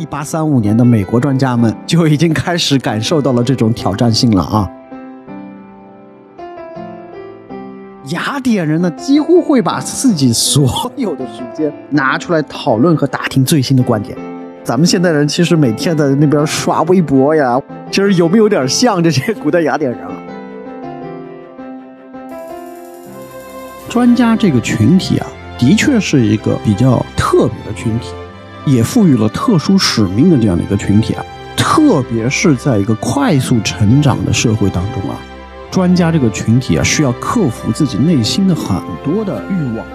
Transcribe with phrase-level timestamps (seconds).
[0.00, 4.66] 一八三五年的美国专家们就已经开始感受到了这种挑战性了啊！
[8.06, 14.16] 雅典人呢，几乎会把自己所有的时间拿出来讨论和打听最新的观点。
[14.64, 20.12] 咱们现代人其实每天在那边刷微博呀，其实有没有点像这些古代雅典人啊？
[23.90, 25.26] 专家这个群体啊，
[25.58, 28.14] 的确是一个比较特别的群体，
[28.66, 31.24] 也赋予了特殊使命的这样的一个群体啊。
[31.56, 35.16] 特别是在一个快速成长的社会当中啊，
[35.70, 39.86] 专家这个群体啊，需要克服自己内心的很多的欲望。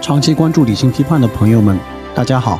[0.00, 1.78] 长期关注理性批判的朋友们，
[2.12, 2.58] 大家好，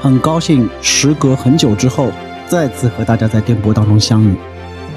[0.00, 2.10] 很高兴时隔很久之后
[2.48, 4.34] 再次和大家在电波当中相遇，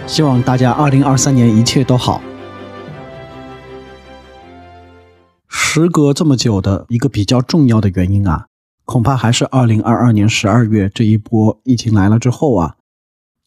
[0.08, 2.22] 希望大家二零二三年一切都好。
[5.73, 8.45] 时隔这么久的一个比较重要的原因啊，
[8.85, 12.75] 恐怕还是二零二二年十二月这一波疫情来了之后啊，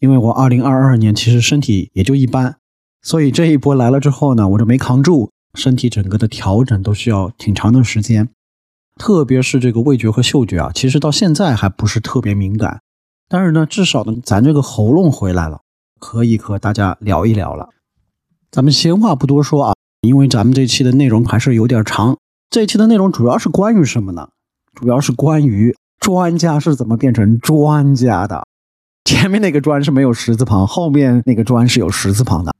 [0.01, 2.57] 因为我二零二二年其实身体也就一般，
[3.01, 5.31] 所以这一波来了之后呢，我就没扛住。
[5.55, 8.29] 身体整个的调整都需要挺长的时间，
[8.97, 12.81] 特别是这个味觉和嗅觉啊，其实到现在还不是特别敏感。
[13.29, 15.61] 但是呢，至少呢，咱这个喉咙回来了，
[16.01, 17.69] 可以和大家聊一聊了。
[18.51, 22.17] 咱们闲话不多说啊，因为咱们这期的内容还是有点长。
[22.51, 24.29] 这期的内容主要是关于什么呢？
[24.75, 28.47] 主要是关于专家是怎么变成专家的。
[29.05, 32.55] 前面那个“专”是没有石字旁，后面那个“专”是有石字旁的。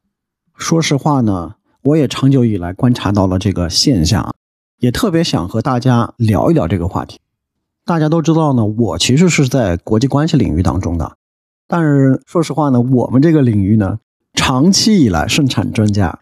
[0.57, 1.55] 说实话呢。
[1.83, 4.35] 我也长久以来观察到了这个现象，
[4.81, 7.21] 也特别想和大家聊一聊这个话题。
[7.85, 11.17] 大家都知道呢，我其实是在国际关系领域当中的，
[11.69, 14.01] 但是说实话呢，我们这个领域呢，
[14.35, 16.19] 长期以来盛产专家，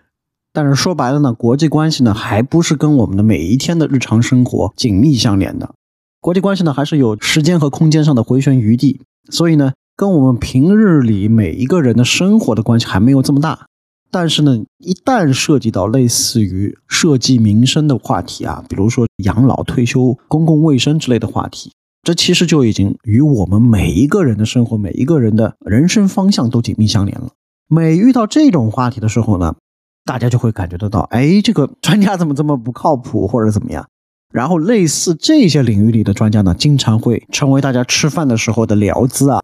[0.54, 5.74] 但是说白了呢，国际关系呢，还不是跟我们的每一天的日常生活紧密相连的。
[6.20, 9.00] 国际关系呢，还是有时间和空间上的回旋余地，
[9.30, 13.66] 所以呢，跟我们平日里每一个人的生活的关系还没有这么大。
[14.12, 21.72] 但是呢，一旦涉及到类似于社稷民生的话题啊，比如说养老、退休、公共卫生之类的话题，
[22.04, 27.30] 这其实就已经与我们每一个人的生活、每一个人的人生方向都紧密相连了。
[27.66, 29.56] 每遇到这种话题的时候呢，
[30.04, 33.86] 大家就会感觉得到，哎，这个专家怎么这么不靠谱，或者怎么样？
[34.32, 39.40] 然后类似这些领域里的专家呢，经常会成为大家吃饭的时候的聊资啊。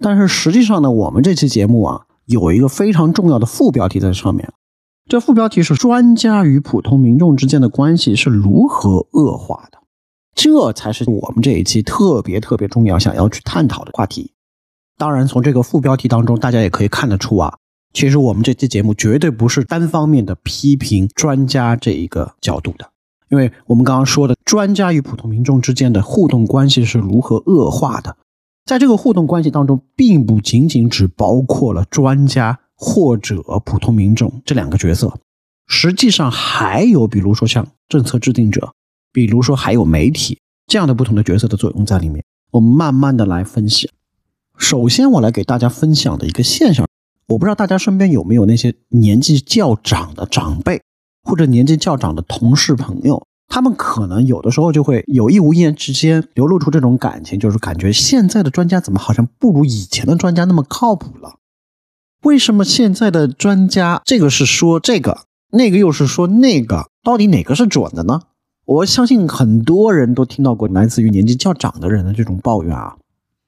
[0.00, 2.02] 但是实际上呢，我们这期节目啊。
[2.26, 4.52] 有一个非常重要的副标题在上面，
[5.08, 9.78] 这副标题是“专家与普通民众之间的关系是如何恶化的”，
[10.34, 14.32] 这才是我们这一期特别特别重要、想要去探讨的话题。
[14.98, 17.58] 当然，从这个副标题当中，大家也可以看得出啊，
[17.96, 22.90] 其实我们这期节目绝对不是单方面的批评专家这一个角度的，
[23.30, 28.18] 因为我们刚刚说的专家与普通民众之间的互动关系是如何恶化的。
[28.66, 35.18] 在这个互动关系当中，并不仅仅只包括了专家或者普通民众这两个角色，
[35.66, 38.74] 实际上还有，比如说像政策制定者，
[39.10, 42.22] 比如说还有媒体这样的不同的角色的作用在里面。
[42.50, 43.88] 我们慢慢的来分析。
[44.58, 46.86] 首先，我来给大家分享的一个现象，
[47.28, 50.80] 我不知道大家身边有没有那些年纪较长的长辈，
[51.22, 53.26] 或者年纪较长的同事朋友。
[53.48, 61.36] 他们可能有的时候就会有意无意之间流露出这种感情，就是感觉现在的专家怎么好像不如以前的专家那么靠谱了？
[62.22, 65.20] 为什么现在的专家这个是说这个，
[65.52, 68.22] 那个又是说那个，到底哪个是准的呢？
[68.64, 72.96] 我相信很多人都听到过来自于年纪较长的人的这种抱怨啊。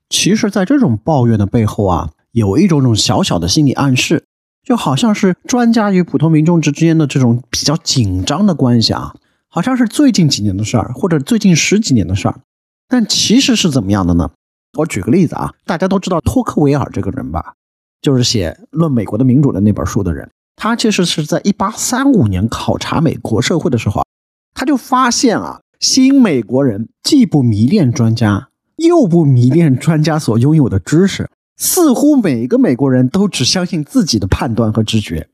[0.09, 4.25] 其实，在这种抱怨的背后啊，有一种种小小的心理暗示，
[4.65, 9.15] 就好像是专家与普通民众之间的这种比较紧张的关系啊。
[9.51, 12.41] 好像是最近几年的事儿，或者最近十几年的事儿，
[12.87, 14.31] 但其实是怎么样的呢？
[14.79, 17.55] 我举个例子啊，大家都知道托克维尔这个人吧，
[18.03, 20.29] 就是写《论美国的民主》的那本书的人。
[20.55, 24.05] 他其实是在一八三五年考察美国社会的时候啊，
[24.53, 35.29] 他就发现啊，新美国人既不迷恋专家，又不迷恋专家所拥有的知识，似乎每个美国人都只相信自己的判断和直觉。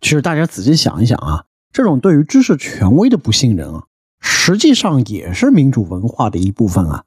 [0.00, 1.46] 其实大家仔细想一想啊。
[1.72, 3.84] 这种对于知识权威的不信任啊，
[4.20, 7.04] 实际上也是民主文化的一部分啊。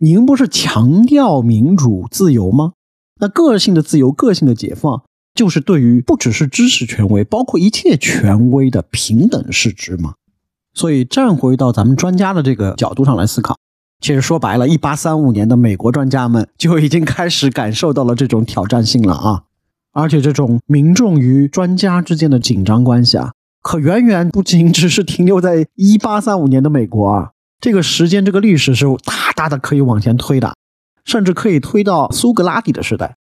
[0.00, 2.72] 您不是强调民主自由吗？
[3.20, 5.02] 那个性的自由、个性的解放，
[5.34, 10.14] 就是对于不只是知识权威，包括一切权威的平等视之吗？
[10.72, 13.58] 所以站回到咱们专家的这个角度上来思考，
[14.00, 19.42] 其实说白了，一八三五年的美国专家们就已经开始感受到了这种挑战性了啊。
[19.92, 23.32] 而且这种民众与专家之间的紧张关系啊。
[23.62, 30.54] 可远远不仅只是停留在一八三五年的美国啊，这个时间这个历史是大大的可以往前推的，
[31.04, 33.16] 甚至可以推到苏格拉底的时代。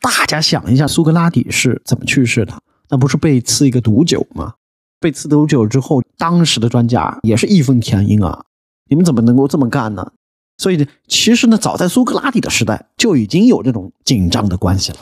[0.00, 2.52] 大家想一下，苏格拉底是怎么去世的？
[2.90, 4.52] 那不是被赐一个毒酒吗？
[5.00, 8.44] 被赐毒酒之后，当时的专家也是义愤填膺啊！
[8.88, 10.12] 你们怎么能够这么干呢？
[10.58, 14.98] 所以呢，其实呢，早在苏格拉底的时代就已经有这种紧张的关系了。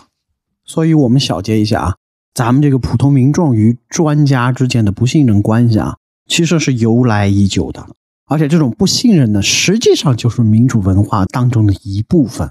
[0.64, 1.94] 所以，我们小结一下啊，
[2.34, 5.96] 咱们这个普通民众与专家之间的不信任关系啊，
[6.28, 7.86] 其实是由来已久的。
[8.26, 12.50] 而且，这种不信任呢，实际上就是民主文化当中的一部分。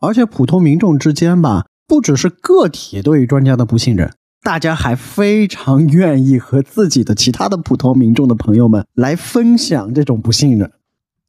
[0.00, 4.10] 而且，普通民众之间吧，不只是个体对专家的不信任，
[4.42, 10.72] 大家还非常愿意和自己的其他的普通民众的朋友们来分享这种不信任。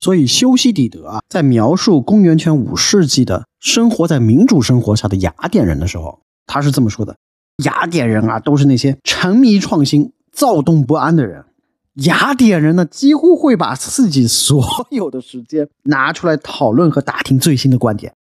[0.02, 7.16] 所以，修昔底德啊，在描述公元前五世纪的生活在民主生活下的雅典人的时候，他是这么说的：
[7.64, 11.46] 雅典人啊，都是那些沉迷创新、躁动不安的人。
[12.06, 18.12] 雅典人呢，几乎会把自己所有的时间拿出来讨论和打听最新的观点。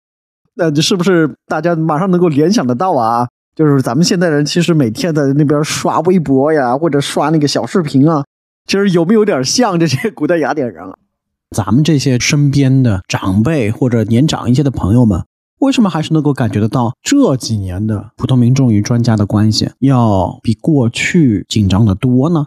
[0.54, 3.26] 那这是不是大家马上能够联想得到啊？
[3.54, 8.24] 就是咱们现代人其实每天在那边刷微博呀，或者刷那个小视频啊，
[8.66, 10.94] 其实有没有点像这些古代雅典人啊？
[11.56, 15.24] 咱们这些身边的长辈或者年长一些的朋友们，
[15.58, 22.46] 为什么还是能够感觉得到这几年的普通民众与专家的关系要比过去紧张的多呢？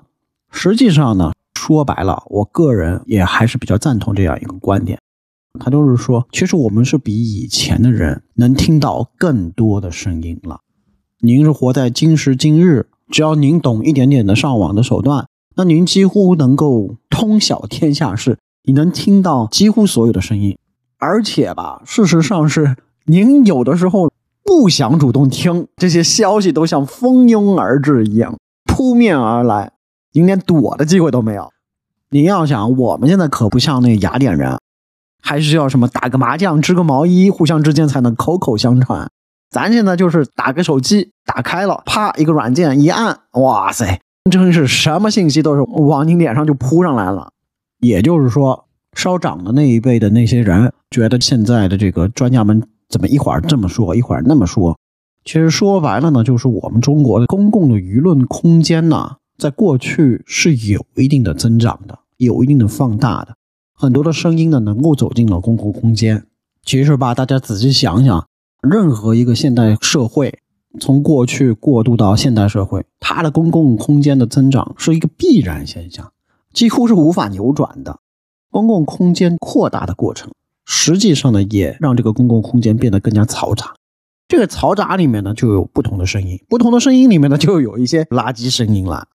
[0.50, 4.98] 实际上呢，说白了，我个人也还是比较赞同这样一个观点，
[5.60, 10.62] 他就是说，其实我们是比以前的人能听到更多的声音了。
[11.20, 15.28] 您是活在今时今日，只要您懂一点点的上网的手段，
[15.58, 18.38] 那您几乎能够通晓天下事。
[18.66, 20.58] 你能听到几乎所有的声音，
[20.98, 24.10] 而且吧，事实上是您有的时候
[24.42, 29.74] 不想主动听这些消息，都像蜂拥而至一样扑面而来，
[30.14, 31.52] 您连躲的机会都没有。
[32.10, 34.58] 您要想，我们现在可不像那雅典人，
[35.22, 39.10] 还需要什么打个麻将、织个毛衣，互相之间才能口口相传。
[39.50, 44.00] 咱现在就是打个手机，打开了，啪一个软件一按，哇塞，
[44.32, 47.34] 真是什么信息都是往您脸上就扑上来了。
[47.84, 54.78] 也就是说，稍长的那一辈的那些人觉得现在的这个专家们怎么一会儿这么说，一会儿那么说？
[55.26, 63.36] 其实说白了呢，就是我们中国的公共的舆论空间呢，在过去是有一定的增长的，有一定的放大的，
[63.74, 66.26] 很多的声音呢能够走进了公共空间。
[66.64, 68.26] 其实吧，大家仔细想想，
[68.62, 70.40] 任何一个现代社会，
[70.80, 76.13] 从过去过渡到现代社会，它的公共空间的增长是一个必然现象。
[76.54, 78.00] 几乎是无法扭转的
[78.52, 80.32] 公共空间扩大的过程，
[80.66, 83.74] 实际上呢，也让这个公共空间变得更加嘈杂。
[84.28, 89.08] 这个嘈杂里面呢，就有不同的声音，不同的声音里面呢，就有一些垃圾声音了。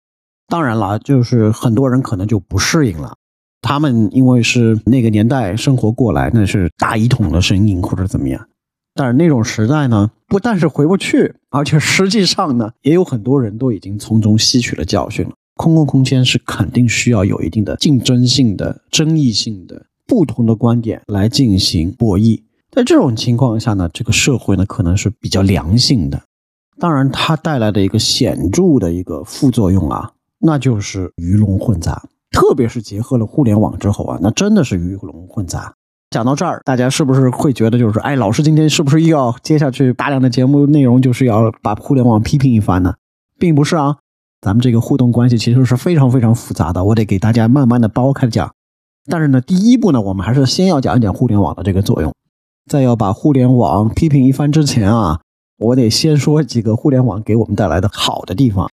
[0.47, 3.15] 当然了，就是很多人可能就不适应了，
[3.61, 8.47] 他们因为是那个年代生活过来，那是大一统的声音或者怎么样。
[8.95, 15.31] 但是那种时代呢，不但是回不去，而且实际上呢，也有很多人都已经从中吸取了教训了。
[15.61, 22.41] 公共空间是肯定需要有一定的竞争性的、争议性的不同的观点来进行博弈。
[22.71, 26.21] 在这种情况下呢，这个社会呢可能是比较良性的。
[26.79, 32.07] 当然，它带来的一个显著的一个副作用啊，那就是鱼龙混杂。
[32.31, 35.73] 特别是结合了互联网之后啊，那真的是鱼龙混杂。
[36.09, 42.93] 讲到这儿，大家是不是会觉得就是说哎，老师今天是不是又要接下去大量的节目内容就是要把互联网批评一番呢？
[43.37, 43.97] 并不是啊。
[44.41, 48.53] 咱们这个互动关系其实是非常非常复杂的，我得给大家慢慢的剥开讲。
[49.05, 52.13] 但是呢，第一步呢，我们还是先要讲一讲互联网的这个作用。
[52.69, 55.19] 在要把互联网批评一番之前啊，
[55.57, 58.69] 我得先说几个互联网给我们带来的好的地方。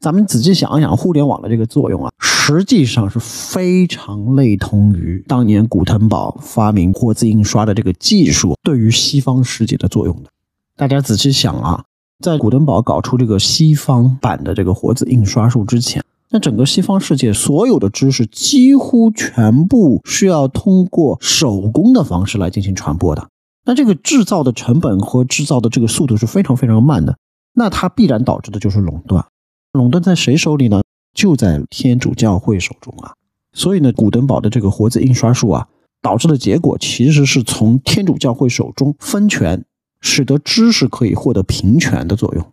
[0.00, 10.30] 咱们仔细想一想，互联网的这个作用啊，实际上是非常类同于当年古腾堡发明活字印刷的这个技术对于西方世界的作用的。
[10.76, 11.84] 大家仔细想啊。
[12.22, 23.28] 在古登堡搞出这个西方版的这个活字印刷术之前，那整个西方世界所有的知识几乎全部需要通过手工的方式来进行传播的。
[23.64, 27.16] 那这个制造的成本和制造的这个速度是非常非常慢的，
[27.54, 29.26] 那它必然导致的就是垄断。
[29.72, 30.80] 垄断在谁手里呢？
[31.14, 33.12] 就在天主教会手中啊。
[33.52, 35.68] 所以呢，古登堡的这个活字印刷术啊，
[36.00, 39.64] 导致的结果其实是从天主教会手中分权。
[40.02, 42.44] 使得知识可以获得平权的作用。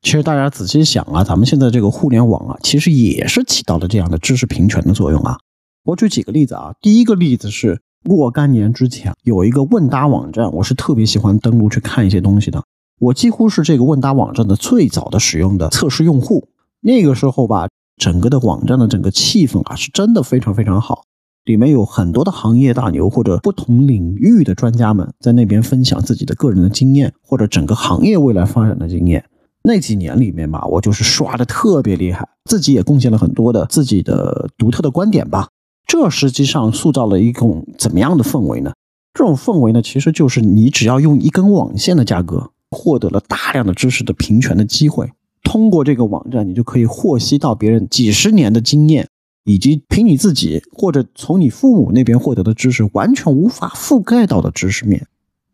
[0.00, 5.36] 其实大家仔细想啊，咱们现在这个互联网啊，其实也是起到了这样的知识平权的作用啊。
[5.84, 6.72] 我举几个例子啊。
[6.80, 12.64] 第一个例子是若干年之前有一个问答网站，我是特别喜欢登录去看一些东西的。
[12.98, 16.48] 我几乎是这个问答网站的最早的使用的测试用户。
[16.80, 21.04] 那个时候吧，整个的网站的整个气氛啊，是真的非常非常好。
[21.44, 29.24] 里面有很多的行业大牛或者不同领域的专家们在那边分享自己的个人的经验，或者整个行业未来发展的经验。
[29.64, 35.48] 那几年里面吧，我就是刷的特别厉害，自己也贡献了很多的自己的独特的观点吧。
[35.86, 38.72] 这实际上塑造了一种怎么样的氛围呢？
[39.14, 45.10] 这种氛围呢，其实就是你只要用一根网线的价格，获得了大量的知识的平权的机会。
[45.44, 49.08] 通过这个网站，你就可以获悉到别人几十年的经验，
[49.44, 55.06] 以及凭你自己或者从你父母那边获得的知识，完全无法覆盖到的知识面。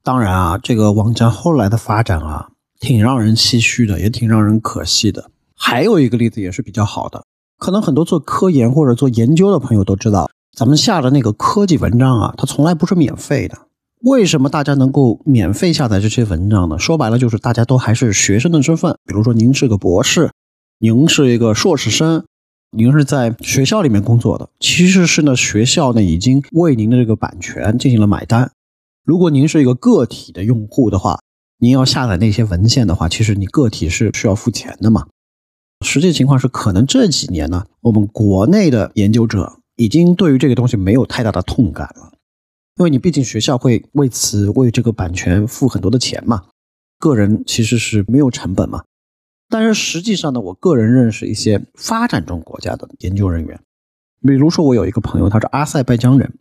[0.02, 2.50] 当然啊，这个网站后来的发展啊。
[2.80, 5.32] 挺让人唏嘘的，也挺让人可惜的。
[5.56, 7.24] 还有一个例子也是比较好的，
[7.58, 13.58] 可能很多做科研或者做研究的朋友都知道，咱们下的那个科技文章啊，它从来不是免费的。
[14.02, 16.78] 为什么大家能够免费下载这些文章呢？
[16.78, 20.30] 说白了就是大家都还是学生的身份，比如说您是个博士，
[20.78, 22.24] 您是一个硕士生，
[22.70, 28.52] 您是在学校里面工作的，其实是呢学校呢已经为您的这个版权进行了买单。
[29.04, 31.18] 如果您是一个个体的用户的话，
[31.58, 35.06] 您要下载那些文献的话，其实你个体是需要付钱的嘛。
[35.82, 42.12] 实际情况是，可能这几年呢，我们国内的研究者已经对于这个东西没有太大的痛感了，
[42.76, 46.44] 因为你毕竟学校会为此为这个版权付很多的钱嘛，
[46.98, 48.84] 个人其实是没有成本嘛。
[49.48, 53.58] 但是实际上呢，我个人认识一些发展中国家的研究人员，
[54.22, 56.34] 比如说我有一个朋友，他是阿塞拜疆人，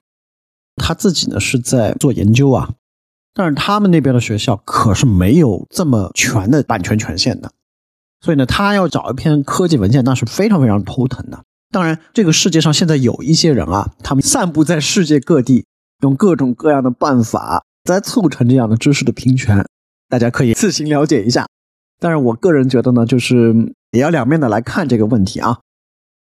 [0.75, 2.73] 他自己呢是在做研究啊。
[3.33, 7.51] 但是他们那边的学校可是没有这么全的版权权限的，
[8.19, 11.43] 所以呢，他要找一篇科技文献，那是非常非常头疼的。
[11.69, 15.65] 当然，这个世界上现在有一些人啊，他们散布在世界各地，
[16.01, 19.63] 用各种各样的办法在促成这样的知识的平权，
[20.09, 21.45] 大家可以自行了解一下。
[21.99, 25.59] 但是我个人觉得呢，就是也要两面的来看这个问题啊。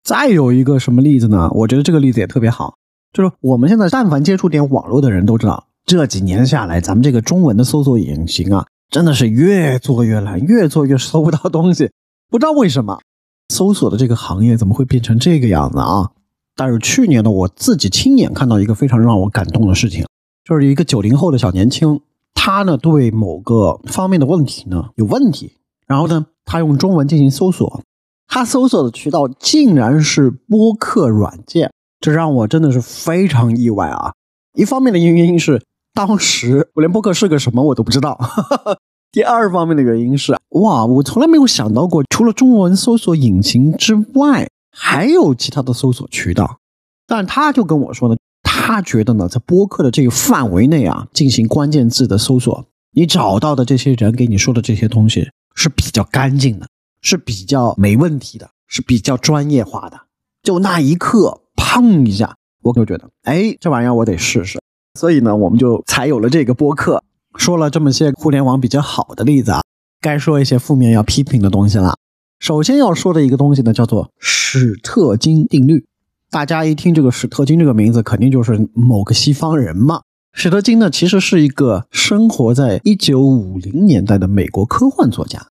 [0.02, 1.50] 再有一个什么例子呢？
[1.52, 2.76] 我觉得这个例子也特别好，
[3.12, 5.66] 就是我们现在但凡接触点网络的人都知道。
[5.86, 11.90] 这几年下来，咱们这个中文的搜索引擎啊，真的是越做越烂，越做越搜不到东西。
[12.30, 13.00] 不知道为什么，
[13.48, 16.10] 搜索的这个行业怎么会变成这个样子啊？
[16.56, 20.06] 但是去年呢，我自己亲眼看到一个非常让我感动的事情，
[20.44, 22.00] 就是一个九零后的小年轻，
[22.32, 25.52] 他呢对某个方面的问题呢有问题，
[25.86, 27.82] 然后呢他用中文进行搜索，
[28.26, 34.12] 他搜索的渠道竟然是播客软件，这让我真的是非常意外啊！
[34.54, 35.62] 一方面的原因是。
[35.96, 38.18] 当时我连播客是个什么我都不知道。
[39.12, 46.58] 第二方面的原因是，哇，我从来没有想到过，除了中文搜索引擎之外，还有其他的搜索渠道。
[47.06, 56.66] 但他就跟我说呢，他觉得呢，在播客的这个范围内啊，进行关键字的搜索，你找到的这些人给你说的这些东西是比较干净的，
[57.00, 60.00] 是比较没问题的，是比较专业化的。
[60.42, 64.60] 就那一刻，砰一下，我就觉得，哎，这玩意儿我得试试。
[64.98, 67.02] 所以呢，我们就才有了这个播客，
[67.36, 69.62] 说了这么些互联网比较好的例子啊，
[70.00, 71.96] 该说一些负面要批评的东西了。
[72.40, 75.86] 首先要说的一个东西呢，叫做史特金定律。
[76.30, 80.02] 大家一听这个史特金这个名字，肯定就是某个西方人嘛。
[80.36, 85.46] 史特金呢，其实是一个生活在一九五零年代的美国科幻作家。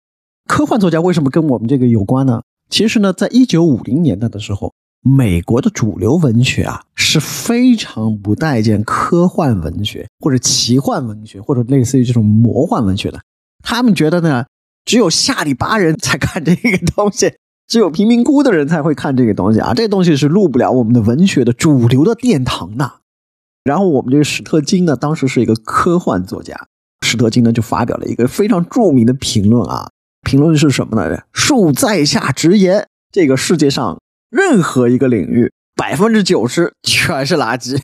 [0.45, 2.41] 科幻作家为什么跟我们这个有关呢？
[2.69, 4.73] 其实呢，在一九五零年代的时候。
[5.05, 13.19] 美国的主流文学啊是非常不待见科幻文学或者奇幻文学或者类似于这种魔幻文学的，
[13.61, 14.45] 他们觉得呢，
[14.85, 17.33] 只有下里巴人才看这个东西，
[17.67, 23.01] 只有贫民窟的人才会看这个东西啊，这东西是入不了我们的文学的主流的殿堂的。
[23.63, 26.67] 然后我们这个史特金呢，当时是一个科幻作家，
[27.01, 29.89] 史特金呢就发表了一个非常著名的评论啊，
[30.23, 31.17] 评论是什么呢？
[31.33, 33.97] 恕在下直言，这个世界上。
[34.29, 37.79] 任何一个领域，百分之九十全是垃圾。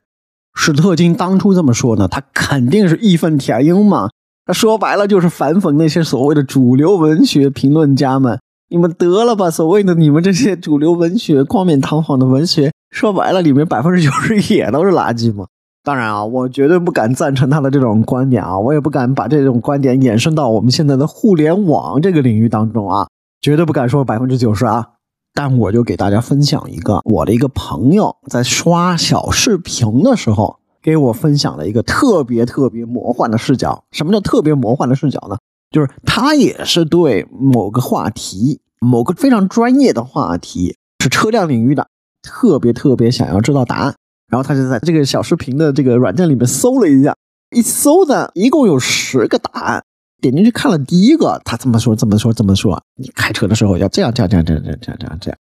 [0.56, 4.10] 史特金当初这么说呢，他肯定是义愤填膺嘛。
[4.48, 9.52] 他说白了就是反讽那些所谓的主流文学评论家们，你们得了吧！
[9.52, 15.46] 所谓的你们这些主流文学、冠冕堂皇的文学，说白了里面百分之九十也都是垃圾嘛。
[15.84, 23.08] 当然啊，我绝对不敢赞成他的这种观点啊，我也不敢把这种观点延伸到我们现在的互联网这个领域当中啊，
[23.42, 24.90] 绝对不敢说百分之九十啊。
[25.34, 33.84] 但我就给大家分享一个我的一个朋友在刷小视频的时候给我分享了一个特别特别魔幻的视角。
[33.92, 35.38] 什么叫特别魔幻的视角呢？
[35.72, 41.88] 就是他也是对某个话题、某个非常专业的话题，是车辆领域的，
[42.22, 43.96] 特别特别想要知道答案。
[44.30, 47.16] 然后他就在这个小视频的这个软件里面搜了一下，
[47.56, 49.84] 一搜呢，一共有十个答案。
[50.22, 52.84] 点进去看了第一个，他这么说，这么说，这么说。
[52.98, 55.38] 你开车的时候要这样，这样，这样，这样，这样，这样，这样。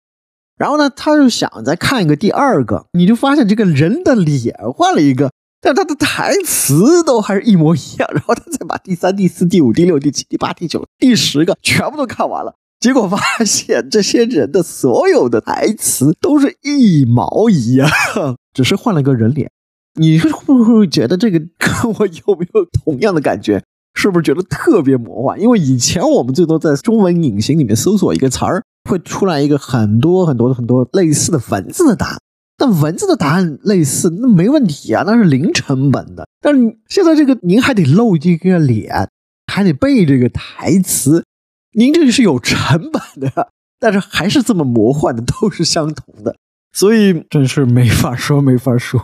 [0.58, 8.10] 然后呢，他就想再看一个第二个，你就发现这个人的脸换了一个，但他的台词都还是一模一样。
[8.12, 17.88] 然后他再把第三、第四、第五、第六、第七、第八、第九、第十个全部都看完了，结果发现这些人的所有的台词都是一毛一样，
[18.54, 19.50] 只是换了个人脸。
[19.98, 23.63] 你会不会觉得这个跟我有没有同样的感觉？
[23.94, 25.40] 是不是觉得特别魔幻？
[25.40, 32.18] 因为以前我们最多在中文引擎里面搜索一个词儿，会出来一个很多很多很多类似的文字的答案。
[32.58, 36.28] 那文字的答案类似，那没问题啊，那是零成本的。
[36.42, 39.08] 但是现在这个您还得露这个脸，
[39.48, 41.24] 还得背这个台词，
[41.74, 43.50] 您这个是有成本的，
[43.80, 46.36] 但是还是这么魔幻的，都是相同的，
[46.72, 49.00] 所以真是没法说，没法说，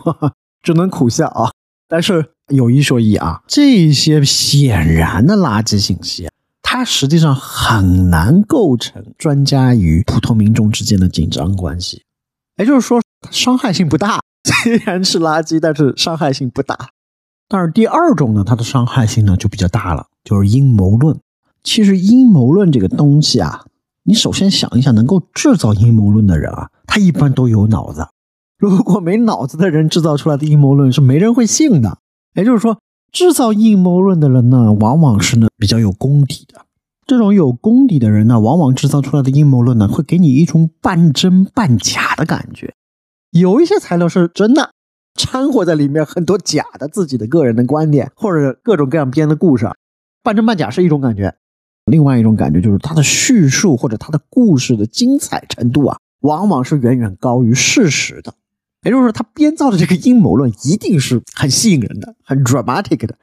[0.62, 1.52] 只能苦笑啊。
[1.88, 2.32] 但是。
[2.50, 6.28] 有一说一啊，这些显然的垃圾信息，
[6.62, 12.02] 它实际上很难构成专家与普通民众之间的紧张关系。
[12.56, 13.00] 也就是说，
[13.30, 14.18] 伤害性不大。
[14.42, 16.88] 虽然是垃圾，但是伤害性不大。
[17.46, 21.16] 但是第二种呢，它的伤害性呢就比较大了，就是阴谋论。
[21.62, 23.66] 其实阴谋论这个东西啊，
[24.04, 28.08] 你首先想一下，能够制造阴谋论的人啊，他一般都有脑子。
[28.58, 31.98] 如果没脑子的人制造出来的阴谋论，是没人会信的。
[32.34, 32.78] 也就是说，
[33.10, 36.66] 制造阴谋论的人呢，往往是呢比较有功底的。
[37.06, 42.74] 这种有功底的人呢，往往制造出来的阴谋论呢，会给你一种半真半假的感觉。
[43.32, 44.70] 有一些材料是真的，
[45.14, 49.68] 掺和在里面很多假的自己的个人的观点或者各种各样编的故事，
[50.22, 51.34] 半真半假是一种感觉。
[51.90, 58.32] 另外一种感觉就是它的叙述或者它的故事的精彩程度啊，往往是远远高于事实的。
[58.82, 63.14] 也就是说，他编造的这个阴谋论一定是很吸引人的、很 dramatic 的，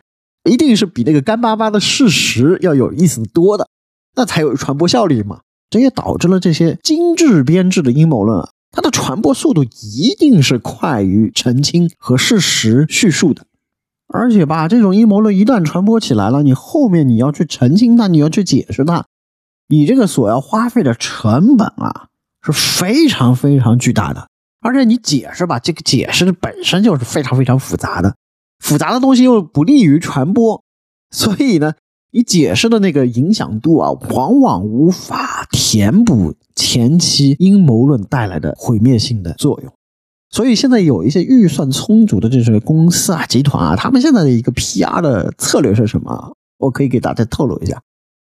[0.47, 3.67] 一定是比那个干巴巴的事实要有意思多的，
[4.15, 5.39] 那才有传播效率嘛。
[5.71, 13.46] 这也导致了这些精致编制的阴谋论啊，它的传播速度一定是快于澄清和事实叙述的。
[14.07, 19.05] 而且吧，这种阴谋论一旦传播起来了，你后面你要去澄清它，你要去解释它，
[19.67, 22.07] 你这个所要花费的成本啊，
[22.41, 24.29] 是非常非常巨大的。
[24.61, 28.15] 而且你解释吧，这个解释的本身就是非常非常复杂的，
[28.59, 30.63] 复杂的东西又不利于传播，
[31.11, 31.73] 所以呢，
[32.11, 39.71] 你解释的那个影响度啊，往往无法填补前期阴谋论带来的毁灭性的作用。
[40.29, 46.33] 所以现在有一些预算充足的这些公司啊、集团啊，他们现在的一个 PR 的策略是什么？
[46.57, 47.81] 我可以给大家透露一下，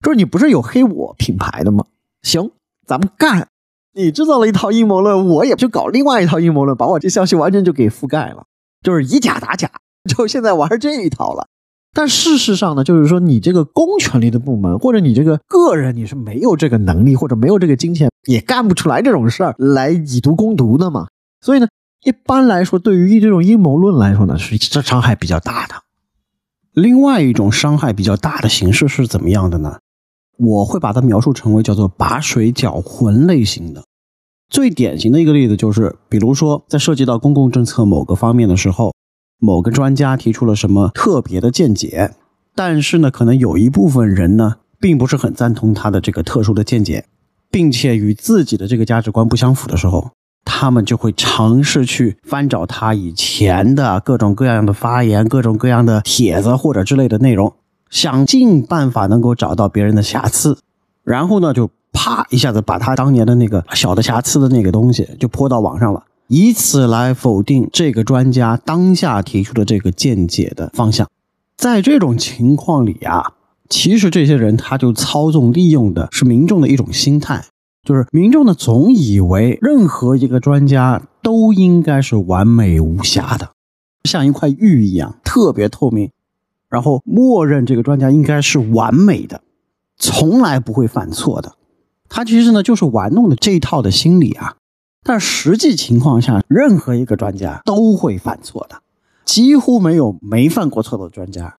[0.03, 1.85] 就是你不是有黑我品牌的吗？
[2.23, 2.51] 行，
[2.87, 3.49] 咱们干。
[3.95, 8.45] 你制造了一套阴谋论，我也就搞另外一套阴谋论，把我这消息完全就给覆盖了，
[8.83, 9.71] 就是以假打假，
[10.05, 11.47] 就现在玩这一套了。
[11.95, 21.07] 但事实上呢，就是说你这个公权力的部门，或者你这个个人，你是没有这个能力，或者没有这个金钱，也干不出来这种事儿来以毒攻毒的嘛。
[21.41, 21.67] 所以呢，
[22.07, 25.75] 一般来说，对于这种阴谋论来说呢，是这伤害比较大的。
[26.73, 29.79] 另外一种伤害比较大的形式是怎么样的呢？
[30.39, 33.83] 我会把它描述成为叫做把水搅浑类型的。
[34.49, 38.95] 最典型的一个例子就是，比如说在涉及到公共政策某个方面的时候，
[39.41, 42.15] 某个专家提出了什么特别的见解，
[42.55, 47.07] 但是呢，可能有一部分人呢，并不是很赞同他的这个特殊的见解，
[47.51, 50.13] 并且与自己的这个价值观不相符的时候，
[50.47, 57.53] 他们就会尝试去翻找他以前的各种各样的发言、各种各样的帖子或者之类的内容。
[57.91, 60.59] 想尽办法能够找到别人的瑕疵，
[61.05, 71.09] 然后呢，就啪一下子把他当年的那个小的瑕疵的那个东西就泼到网上了，以此来否定这个专家当下提出的这个见解的方向。
[71.57, 73.35] 在这种情况里啊，
[73.69, 77.45] 其实这些人他就操纵利用的是民众的一种心态，
[77.87, 83.53] 就是民众呢总以为任何一个专家都应该是完美无瑕的，
[84.03, 86.11] 像一块玉一样特别透明。
[86.69, 89.41] 然后默认这个专家应该是完美的，
[89.97, 91.55] 从来不会犯错的。
[92.09, 94.57] 他其实呢就是玩弄的这一套的心理啊。
[95.05, 98.83] 但实际情况下，任何一个专家都会犯错的，
[99.25, 101.57] 几乎没有没犯过错的专家。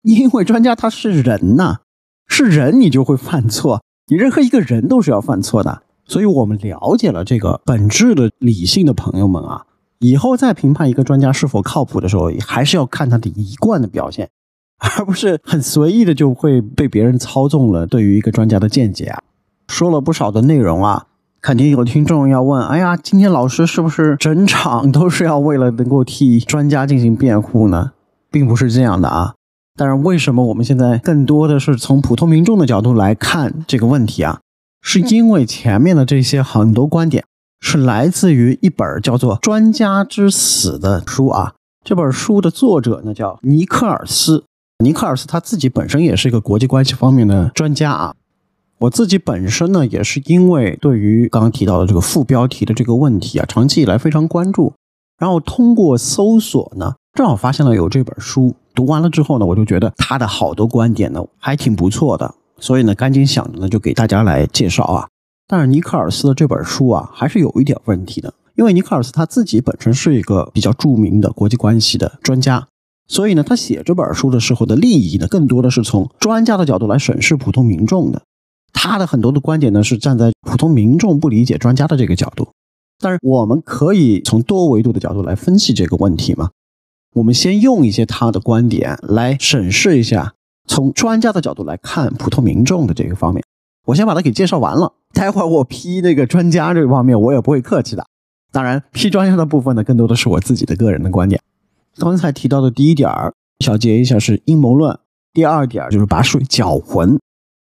[0.00, 1.80] 因为专家他是人呐，
[2.26, 5.82] 是人你就会犯错，你任何一个人都是要犯错的。
[6.04, 9.66] 所以我们了解了这个本质的理性的朋友们啊，
[9.98, 14.28] 以后再评判一个专家是否靠谱的时候，还是要看他的一贯的表现。
[14.78, 17.86] 而不是很随意的就会被别人操纵了。
[17.86, 19.22] 对于一个专家的见解啊，
[19.68, 21.06] 说了不少的内容啊，
[21.40, 27.92] 肯定有听众要问：哎呀，今天老师是不是整场都是要为了能够替专家进行辩护呢？
[28.30, 29.34] 并不是这样的啊。
[29.76, 34.40] 但是为什么我们现在更多的是从普通民众的角度来看这个问题啊？
[34.80, 37.24] 是因为前面的这些很多观点
[37.60, 41.54] 是来自于一本叫做《专家之死》的书啊。
[41.84, 44.44] 这本书的作者呢叫尼克尔斯，
[44.82, 48.14] 尼克尔斯他自己本身也是一个国际关系方面的专家啊。
[48.78, 54.72] 我自己本身呢也是因为对于刚刚提到的这个副标题的这个问题啊，长期以来非常关注，
[55.18, 58.54] 然后通过搜索呢，正好发现了有这本书。
[58.76, 65.08] 读完了之后呢，我就觉得他的好多观点呢还挺不错的，所以呢赶紧想着呢就给大家来介绍啊。
[65.48, 68.32] 但是尼克尔斯的这本书啊还是有一点问题的。
[68.56, 72.66] 因为尼克尔斯他自己本身是一个比较著名的国际关系的专家，
[73.06, 78.22] 所以呢，他写这本书的时候的利益呢，更多的是从专家的角度来审视普通民众的。
[78.72, 82.48] 他的很多的观点呢，是站在普通民众不理解专家的这个角度。
[82.98, 86.48] 但是我们可以从多维度的角度来分析这个问题嘛？
[87.16, 90.34] 我们先用一些他的观点来审视一下，
[90.66, 93.42] 从专家的角度来看普通民众的这个方面。
[93.86, 98.04] 我先把它给介绍完了，待会儿我批那个专家这方面，我也不会客气的。
[98.52, 101.40] 当然，批专家的部分呢，更多的是我自己的个人的观点。
[101.96, 103.32] 刚才提到的第一点儿，
[103.64, 104.94] 小结一下是阴谋论；
[105.32, 107.18] 第二点就是把水搅浑。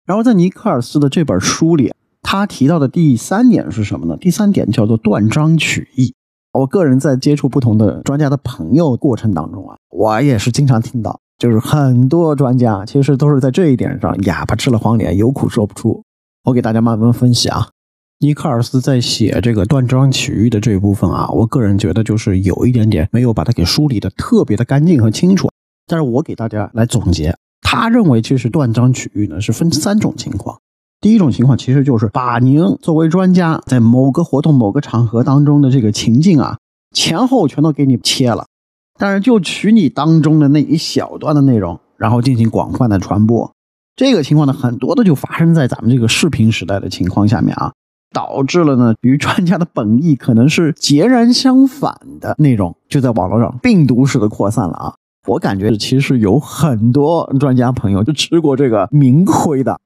[0.06, 4.16] 然后在尼克尔斯的这本书里，他提到的第三点是什么呢？
[4.16, 6.14] 第三点叫做断章取义。
[6.52, 16.04] 我个人在接触不同的专家的朋友过程当中啊，我也是经常听到，就是很多专家其实都是在这一点上哑巴吃了黄连，有苦说不出。
[16.46, 17.70] 我给大家慢慢分析啊。
[18.22, 25.48] 尼克尔斯在写这个断章取义的这一部分啊，我个人觉得就是有一点点没有把它给梳理的特别的干净和清楚。
[25.88, 30.60] 但是我给大家来总结，他认为其实断章取义呢是分三种情况。
[31.02, 36.58] 第一种情况其实就是把您作为专家在某个活动、某个场合当中的这个情境啊，
[36.94, 38.46] 前后全都给你切了，
[38.98, 43.52] 但是就取你当中的那一小段的内容，然后进行广泛的传播。
[43.96, 47.72] 这个情况呢，很多的就发生在咱们这个视频时代的情况下面啊。
[48.12, 54.94] 导致了呢，与专家的本意可能是截然相反的内容，就在网络上病毒式的扩散了啊！
[55.28, 59.80] 我感觉其实有很多专家朋友就吃过这个名亏的。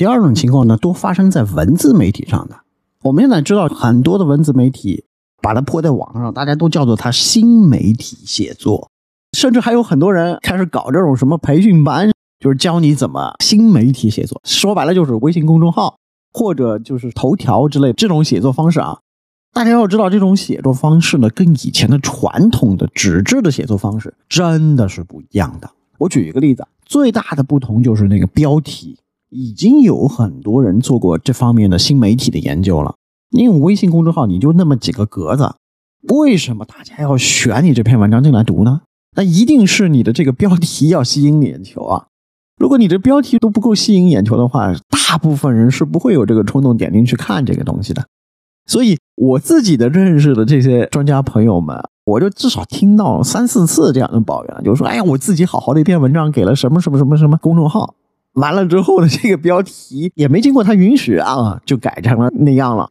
[0.00, 2.56] 第二种情况呢，多发生在文字媒体上的。
[3.02, 5.04] 我们现在知道很多的文字媒体
[5.42, 8.90] 把它泼在网上，大家都叫做它新媒体写作，
[9.36, 14.40] 甚至还有很多人开始搞这种什么培训班，就是教你怎么新媒体写作。
[14.44, 15.96] 说白了就是微信公众号。
[16.32, 19.00] 或者就是头条之类这种写作方式啊，
[19.52, 25.68] 大家要知道，这种写作方式呢，跟以前的传统的纸质的写作方式真的是不一样的。
[25.98, 28.96] 我举一个例子，最大的不同就是那个标题，
[29.30, 32.96] 已经有很多人做过这方面的新媒体的研究了。
[33.30, 35.54] 你用微信公众号，你就那么几个格子，
[36.08, 38.82] 为什么大家要选你这篇文章进来读呢？
[39.16, 42.06] 那一定是你的这个标题要吸引眼球啊。
[42.56, 48.04] 如果你的标题都不够吸引眼球的话，大部分人是不会有这个冲动点进去看这个东西的。
[48.66, 57.94] 所以我自己的认识的这些专家朋友们，我就至少听到三四次这样的抱怨，就是说：“哎呀，我自己好好的一篇文章给了什么什么什么什么公众号，
[58.34, 62.90] 完了之后呢， 这个标题也没经过他允许啊，就改成了那样了。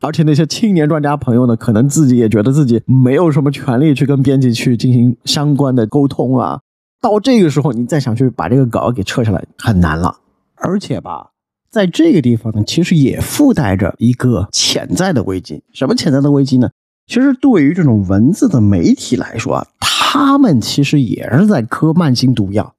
[0.00, 6.60] 而且那些青年专家朋友呢，可能自己也觉得自己没有什么权利去跟编辑去进行相关的沟通啊。”
[7.02, 10.18] 到这个时候，你再想去把这个稿给撤下来，很难了。
[10.56, 11.30] 而且吧，
[11.70, 15.62] 在这个地方呢，其实也附带着一个潜在的危机。
[15.72, 16.70] 什么潜在的危机呢？
[17.06, 22.74] 其实对于这种文字的媒体来说啊，他们其实也是在磕慢性毒药。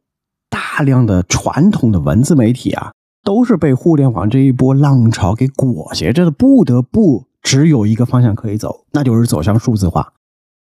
[0.80, 2.94] 大量的传统的文字媒体啊，
[3.26, 10.14] 都是被互联网这一波浪潮给裹挟着的，不得不只有一个方向可以走，那就是走向数字化。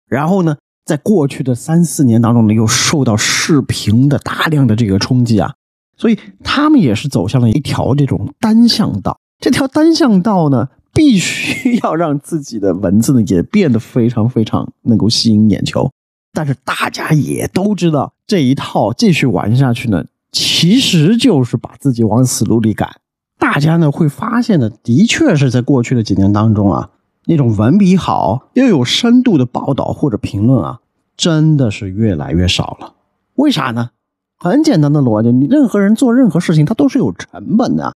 [0.08, 0.56] 然后呢？
[0.86, 5.52] 在过去的三四年当中呢，又受到视频的大量的这个冲击啊，
[5.98, 9.18] 所以他们也是走向了一条这种单向道。
[9.38, 15.90] 这条单向道呢，必须要让自己的文字呢也变得非常非常能够吸引眼球。
[16.32, 23.00] 但是大家也都知道，这一套继续玩下去呢，其实就是把自己往死路里赶。
[23.38, 26.90] 大家呢会发现呢，的确是在过去的几年当中啊。
[27.28, 30.80] 那种文笔好又有深度的报道或者评论啊，
[31.16, 32.94] 真的是越来越少了。
[33.34, 33.90] 为啥呢？
[34.38, 37.92] 很简单的逻辑，你任何人做任何事情，他都是有成本的。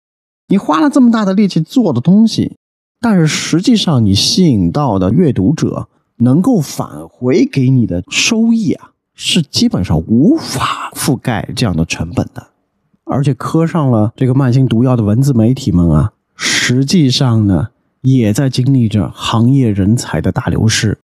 [0.49, 2.57] 你花了这么大的力气做的东西，
[3.01, 12.47] 但是实际上你吸引到的阅读者能够返回给你的收益啊，是基本上无法覆盖这样的成本的。
[13.03, 17.71] 而且磕上了这个慢性毒药的文字媒体们啊，实际上呢。
[18.03, 20.97] 也在经历着行业人才的大流失。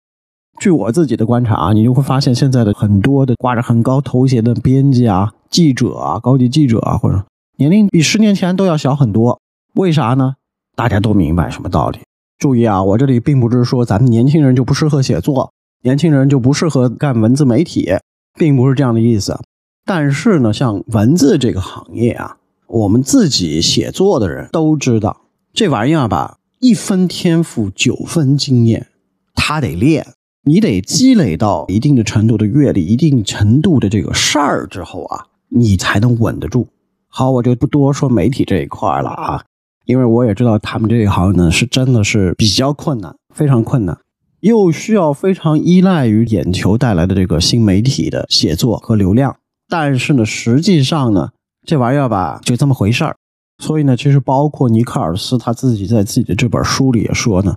[0.60, 7.24] 据我自己的观察啊，你就会发现现在的很多的挂着很高头衔的编辑啊、记者啊、高级记者啊，或者
[7.56, 9.40] 年龄比十年前都要小很多。
[9.76, 10.34] 为啥呢？
[10.76, 12.00] 大家都明白什么道理？
[12.36, 15.50] 注意啊，我这里并不是说咱们年轻人就不适合写作，
[15.82, 17.90] 年轻人就不适合干文字媒体，
[18.38, 19.38] 并不是这样的意思。
[19.86, 25.22] 但是呢，像文字这个行业啊，我们自己写作的人都知道，
[25.54, 28.88] 这玩意儿吧，一分天赋九分经验，
[29.34, 30.06] 他得练。
[30.42, 36.66] 你得积累到一定的程度的阅历，一定程度的这个事儿之后啊，你才能稳得住。
[37.08, 39.44] 好，我就不多说媒体这一块了啊，
[39.84, 43.98] 因为我也知道他们这一行呢是真的是比较困难，非常困难，
[44.40, 49.36] 又需要非常依赖于眼球带来的这个新媒体的写作和流量。
[49.68, 51.30] 但是呢，实际上呢，
[51.66, 53.16] 这玩意儿吧就这么回事儿。
[53.62, 57.56] 所以呢，其实包括尼克尔斯他自己在自己的这本书里也说呢，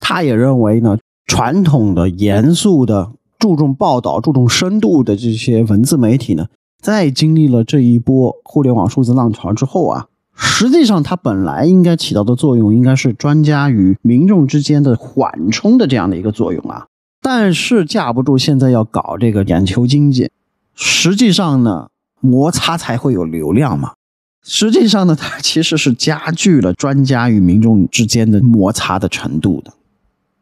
[0.00, 0.98] 他也认为呢。
[1.26, 6.48] 传统的、严肃的、注重报道、注重深度的这些文字媒体呢，
[6.82, 16.86] 在经历了这一波互联网数字浪潮之后啊，实际上它本来应该起到的作用，应该是专家与民众之间的缓冲的这样的一个作用啊。
[17.22, 20.30] 但是架不住现在要搞这个眼球经济，
[20.74, 21.88] 实际上呢，
[22.20, 23.92] 摩擦才会有流量嘛。
[24.42, 29.72] 实际上呢，它其实是加剧了专家与民众之间的摩擦的程度的。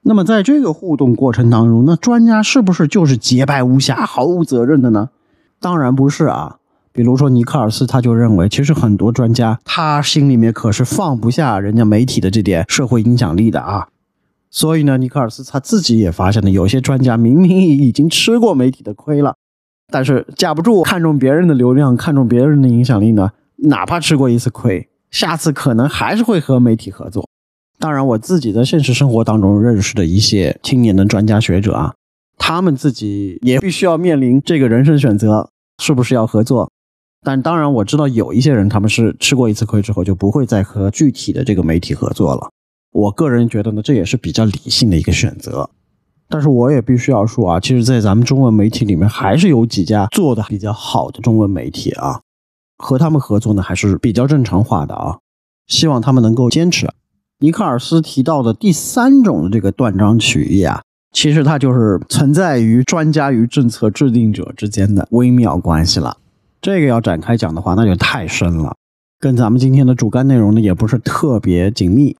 [0.03, 5.11] 那么在这个互动过程当中，那专家是不是就是洁白无瑕、毫无责任的呢？
[5.61, 6.57] 当然不是啊。
[6.93, 13.89] 比如说尼克尔斯，他就认为，其实很多专家他心里面可是放不下人家媒体的这点社会影响力的啊。
[14.51, 19.37] 所以呢，尼克尔斯他自己也发现了，有些专家明明已经吃过媒体的亏了，
[19.91, 27.27] 但是架不住看中别人的流量，看中别人的影响力呢，哪怕吃过一次亏，下次可能还是会和媒体合作。
[27.79, 31.95] 当然，我自己在现实生活当中认识的一些青年的专家学者啊，
[32.37, 35.49] 他们自己也必须要面临这个人生选择，
[35.83, 36.71] 是不是要合作？
[37.25, 42.51] 但当然，我知道有一些人他们是吃过一次亏之后就不会再和具体的这个媒体合作了。
[42.91, 45.71] 我个人觉得呢，这也是比较理性的一个选择。
[46.29, 52.21] 但是我也必须要说啊，其实，在咱们中文媒体里面，还是有几家做的比较好的中文媒体啊，
[52.79, 55.19] 和他们合作呢还是比较正常化的啊，
[55.67, 56.91] 希望他们能够坚持。
[57.39, 60.83] 尼克尔斯提到的第三种的这个断章取义啊，
[61.13, 66.17] 其实它就是存在于专家与政策制定者之间的微妙关系了。
[66.62, 68.77] 这个要展开讲的话，那就太深了，
[69.18, 72.16] 跟咱们今天的主干内容呢也不是特别紧密。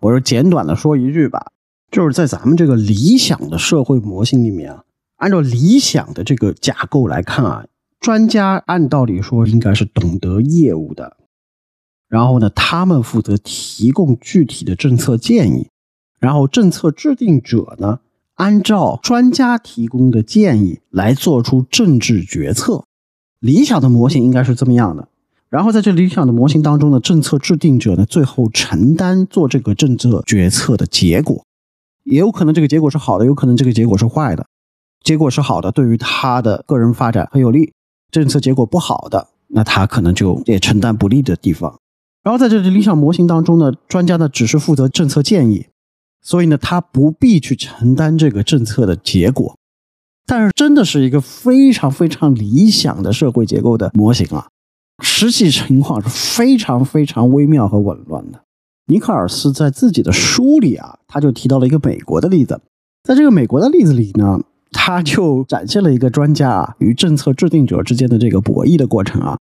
[0.00, 1.52] 我就简短的说一句吧，
[1.90, 4.84] 就是在咱们这个理想的社会模型里面啊，
[5.18, 7.66] 按照理想的这个架构来看啊，
[8.00, 11.18] 专家按道理说应该是懂得业务的。
[12.08, 15.68] 然后呢，他们负责提供具体的政策建议，
[16.18, 18.00] 然后政策制定者呢，
[18.36, 22.84] 按照专家提供的建议来做出政治决策。
[23.42, 25.08] 理想的模型应该是这么样的。
[25.50, 31.44] 然后在这理想的模型当中呢，政策制定者呢，最后承担做这个政策决策的结果，
[32.04, 34.46] 也有可能这个结果是好的，有可能这个结果是坏的。
[35.02, 37.72] 结果是好的，对于他的个人发展很有利；
[38.12, 41.78] 政策结果不好的，那他可能就也承担不利的地方。
[42.22, 45.66] 然后在这理想模型当中呢，专家呢只是负责政策建议，
[46.22, 49.56] 所以呢他不必去承担这个政策的结果。
[50.26, 54.48] 但是真的是一个非常非常理想的社会结构的模型啊，
[55.02, 58.40] 实际情况是非常非常微妙和紊乱的。
[58.86, 62.60] 尼克尔斯在自己的书里啊，他就提到了一个美国的例子，
[63.02, 69.38] 在这个美国的例子里呢，他就展现了一个专家啊与政策制定者之间的这个博弈的过程啊。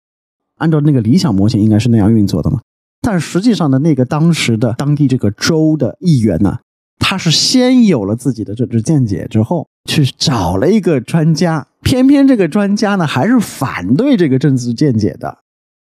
[0.58, 2.60] 按照那个理想模型，应该是那样运作的嘛？
[3.02, 6.60] 但实际上的那个当时的当地这个州的议员呢，
[7.00, 15.40] 他是先有了自己的政治见解之后，去找了一个专家，偏偏这个专家呢还是反对这个政治见解的。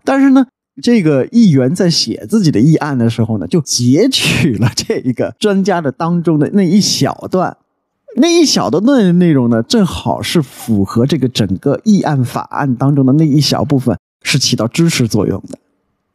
[0.04, 0.48] 但是呢，
[0.82, 7.56] 这个议员在写自己的议案的时候呢，就截取了这一个专家的当中的那一小段，
[8.16, 15.58] 那一小段的内容呢，正好是符合这个整个议案法案当中的那一小部分，是起到支持作用的。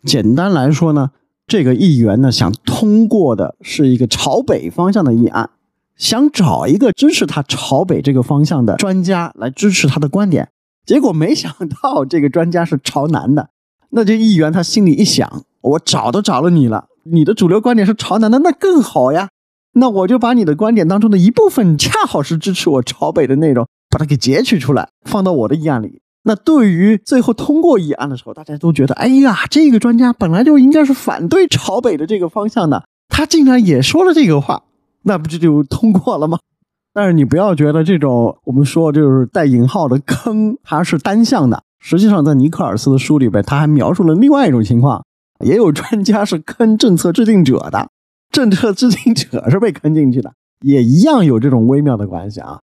[0.04, 1.12] 简单来说呢，
[1.48, 5.50] 这个议员呢想通过的是一个朝北方向的议案，
[5.98, 10.50] 想找一个支持他朝北这个方向的专家来支持他的观点。
[10.86, 13.50] 结果没想到这个专家是朝南的，
[13.90, 19.30] 那这议员他心里一想，我找都找了你了，你的主流观点是朝南的，那更好呀，
[19.74, 26.02] 那我就把你的观点当中的一部分，恰好是支持我朝北的内容，把它给截取出来，放到我的议案里。
[26.24, 34.64] 那对于最后通过议案的时候，大家都觉得，哎呀，这个专家本来就应该是反对朝北的这个方向的，他竟然也说了这个话，
[35.08, 36.38] 那不就就通过了吗？
[36.94, 41.64] 但是你不要觉得这种我们说就是带引号的坑，它是单向的。
[41.80, 45.06] 实际上，在尼克尔斯的书里边，他还描述了另外一种情况，
[45.46, 47.90] 也有专家是坑政策制定者的。
[48.32, 52.60] 政策制定者是被坑进去的，也一样有这种微妙的关系啊。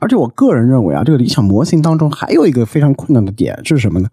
[0.00, 4.08] 而且我个人认为啊，这个理想模型当中还有一个非常困难的点是什么呢？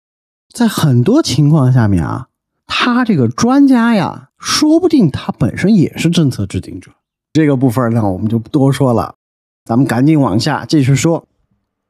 [0.54, 2.28] 在很多情况下面啊，
[2.68, 6.92] 他这个专家呀，说不定他本身也是政策制定者。
[7.36, 9.14] 这个部分呢，我们就不多说了，
[9.66, 11.28] 咱们赶紧往下继续说。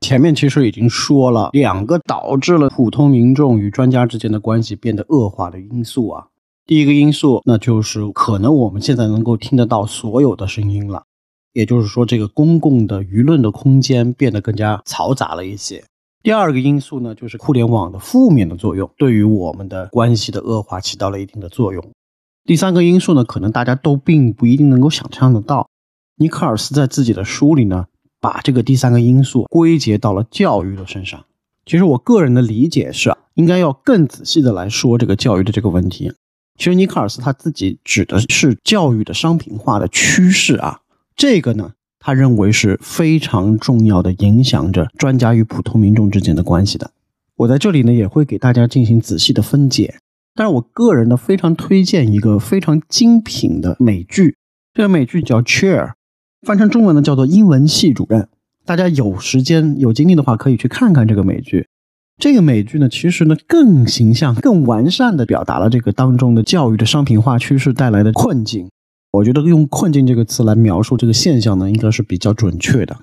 [0.01, 6.25] 前面其实已经说了两个导致了普通民众与专家之间的关系变得恶化的因素啊。
[6.65, 11.03] 第一个因素，那就是可能我们现在能够听得到所有的声音了，
[11.53, 15.84] 也就是说，这个公共的舆论的空间变得更加嘈杂了一些。
[16.23, 21.86] 第二个因素呢，就是互联网的负面的作用对于我们的关系的恶化起到了一定的作用。
[22.45, 25.67] 第三个因素呢，可能大家都并不一定能够想象得到。
[26.15, 27.88] 尼克尔斯在自己的书里呢。
[28.21, 31.25] 把这个第三个因素归结到了教育的身上。
[31.63, 36.12] 其实我个人的理解是，应该要更仔细的来说这个教育的这个问题。
[36.58, 40.79] 其实尼克尔斯他自己指的是教育的商品化的趋势啊，
[41.15, 46.89] 这个呢，他认为是非常重要的，影响着专家与普通民众之间的关系的。
[47.36, 49.99] 我在这里呢也会给大家进行仔细的分解。
[50.36, 54.36] 但是我个人呢非常推荐一个非常精品的美剧，
[54.74, 55.88] 这个美剧叫《Chair》。
[56.45, 58.28] 翻成中文呢，叫做英文系主任。
[58.65, 61.67] 大家有时间有精力的话，可以去看看这个美剧。
[62.17, 68.69] 这个美剧呢，其实呢更形象、更完善的表达了这个当中的教育的商品化趋势带来的困境。
[69.12, 72.98] 我觉得用“困境”这个词来描述这个现象呢，应该是比较准确的。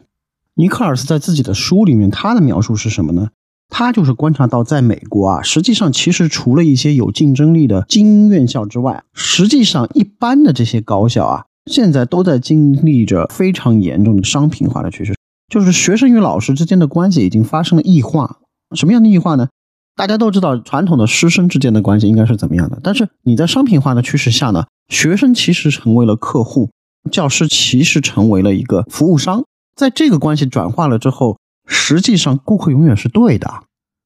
[0.54, 3.30] 尼克尔斯在自己的书里面，他的描述是什么呢？
[3.74, 11.46] 他就是观察到，在美国啊，实际上其实除了一些有竞争力的精英院校之外，实际上一般的这些高校啊。
[11.70, 15.14] 现在都在经历着非常严重的商品化的趋势，
[15.48, 18.38] 就是学生与老师之间的关系已经发生了异化。
[18.74, 19.48] 什么样的异化呢？
[19.94, 22.80] 大家都知道，传统的师生之间的关系应该是怎么样的？
[22.82, 26.68] 但是你在商品化的趋势下呢，学生其实成为了客户，
[27.12, 29.44] 教师其实成为了一个服务商。
[29.76, 31.38] 在这个关系转化了之后，
[31.72, 33.50] 实际上顾客永远是对的。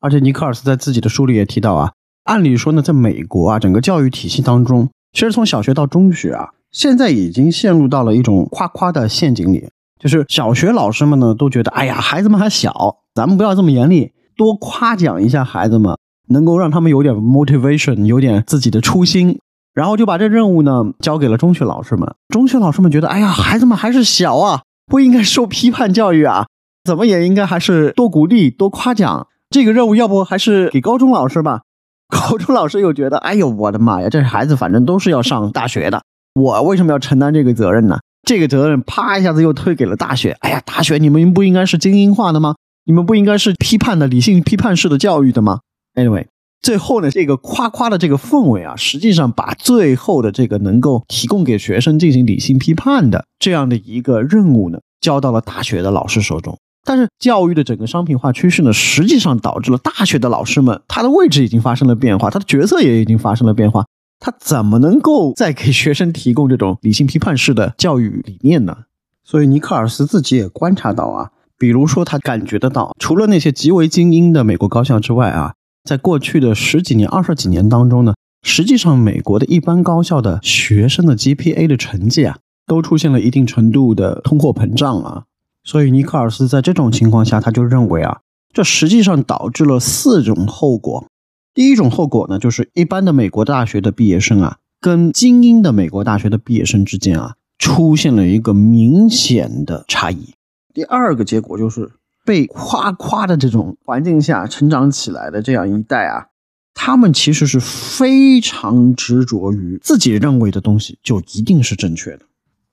[0.01, 1.93] 而且尼克尔斯在自己的书里也提到啊，
[2.25, 6.51] 按理说呢，在美国啊，整个教育体系当中，其实从小学到中学啊。
[6.71, 15.97] 现在已经陷入到了一种夸夸的陷阱里，就是小学老师们呢都觉得，哎呀，孩子们还小，咱们不要这么严厉，多夸奖一下孩子们，
[16.29, 19.39] 能够让他们有点 motivation，有点自己的初心，
[19.73, 22.15] 然后就把这任务呢交给了中学老师们。
[22.29, 26.47] 中学老师们觉得，哎呀，孩子们还是小啊，不应该受批判教育啊，
[26.87, 29.27] 怎么也应该还是多鼓励、多夸奖。
[29.51, 31.61] 这个任务要不还是给高中老师吧？
[32.09, 36.03] 高中老师又觉得，哎呦，我的妈呀，这孩子反正都是要上大学的。
[36.35, 37.99] 我为什么要承担这个责任呢？
[38.23, 40.37] 这个责任啪一下子又推给了大学。
[40.41, 42.55] 哎呀，大学你们不应该是精英化的吗？
[42.85, 45.61] 你们不应该是批判的理性批判式的教育的吗
[45.95, 46.27] ？Anyway，
[46.63, 56.57] 最后呢，这个夸夸的这个氛围啊，实际上把最后的这个能够提供给学生进行理性批判的这样的一个任务呢，交到了大学的老师手中。
[56.87, 63.85] 但是教育的整个商品化趋势呢，实际上导致了大学的老师们他的位置已经发生了变化，他的角色也已经发生了变化。
[64.21, 68.85] 他怎么能够再给学生提供这种理性批判式的教育理念呢？
[69.25, 85.25] 所以尼克尔斯自己也观察到啊，比如说他感觉得到，除了那些极为精英的美国高校之外啊，在过去的十几年、二十几年当中呢，实际上美国的一般高校的学生的 GPA 的成绩啊，都出现了一定程度的通货膨胀啊。
[85.67, 88.21] 所以尼克尔斯在这种情况下，他就认为啊，
[88.53, 91.07] 这实际上导致了四种后果。
[91.53, 100.35] 第一种后果呢，就是一般的美国大学的毕业生啊，跟精英的美国大学的毕业生之间啊，出现了一个明显的差异。
[100.73, 101.91] 第二个结果就是，
[102.25, 106.27] 被夸夸的这种环境下成长起来的这样一代啊，
[106.75, 112.21] 他们其实是非常执着于自己认为的东西就一定是正确的。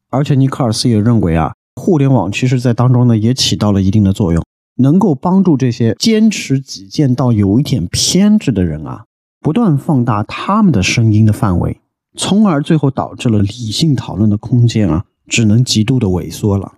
[0.10, 4.44] 而且尼克尔斯也认为啊，互联网其实在当中呢也起到了一定的作用。
[4.78, 9.06] 能够帮助这些坚持己见到有一点偏执的人啊，
[9.40, 11.80] 不断放大他们的声音的范围，
[12.18, 16.74] 从而最后导致了理性讨论的空间啊，只能极度的萎缩了。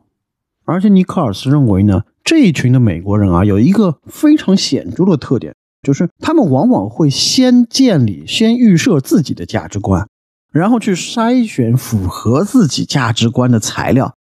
[0.66, 10.06] 而且尼克尔斯认为呢，这一群的美国人啊，有一个非常显著的特点，就是他们往往会先建立、先预设自己的价值观，
[10.52, 14.16] 然后去筛选符合自己价值观的材料，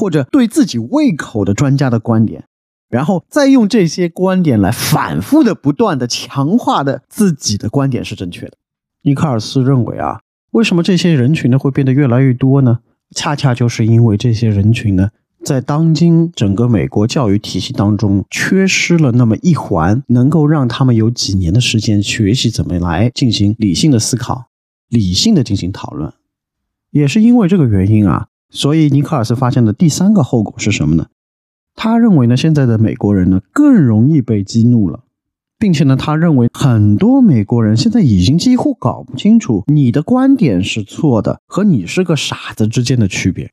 [0.00, 2.44] 或者对自己胃口的专家的观点。
[2.88, 8.54] 然后再用这些观点来反复的、不断的强化的自己的观点是正确的。
[9.02, 12.80] 尼克尔斯认为啊，为什么这些人群呢会变得越来越多呢？
[13.14, 15.10] 恰恰就是因为这些人群呢，
[15.44, 24.46] 在当今整个美国教育体系当中缺失了那么一环，能够让他们有几年的时间学习怎么来进行理性的思考、
[24.88, 26.12] 理性的进行讨论。
[26.90, 31.06] 也是因为这个原因啊，所以尼克尔斯发现的第三个后果是什么呢？
[31.76, 35.04] 他认为呢，现在的美国人呢更容易被激怒了，
[35.58, 43.50] 并且呢，他认为很多美国人现在已经几乎搞不清楚你的观点是错的和你是个傻子之间的区别。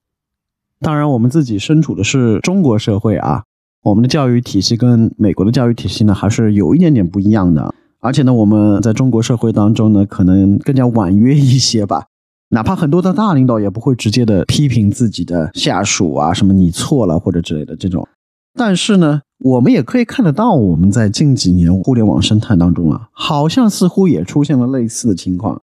[0.80, 3.44] 当然，我们自己身处的是中国社会啊，
[3.84, 7.74] 我们的教育体系跟美国的教育体系呢还是有一点点不一样的。
[8.00, 12.06] 而且呢，我们在中国社会当中呢，可能更加婉约一些吧。
[12.50, 18.08] 哪怕很多的大领导也不会直接的批评自己的下属啊，什么你错了或者之类的这种。
[18.54, 25.62] 但是呢，我们也可以看得到，我们在近几年互联网生态当中啊，好像似乎也出现了类似的情况。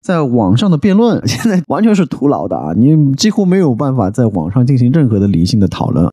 [0.00, 6.08] 在网上的辩论现在完全是徒劳的啊，你几乎没有办法在网上进行任何的理性的讨论。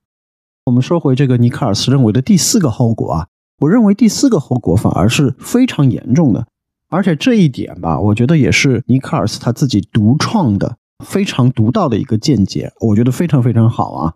[0.66, 3.28] 我们说回这个尼克尔斯认为的第四个后果啊，
[3.60, 6.48] 我认为第四个后果反而是非常严重的，
[6.94, 14.14] 而且这一点吧，我觉得也是尼克尔斯他自己独创的、非常独到的一个见解，我觉得非常非常好啊。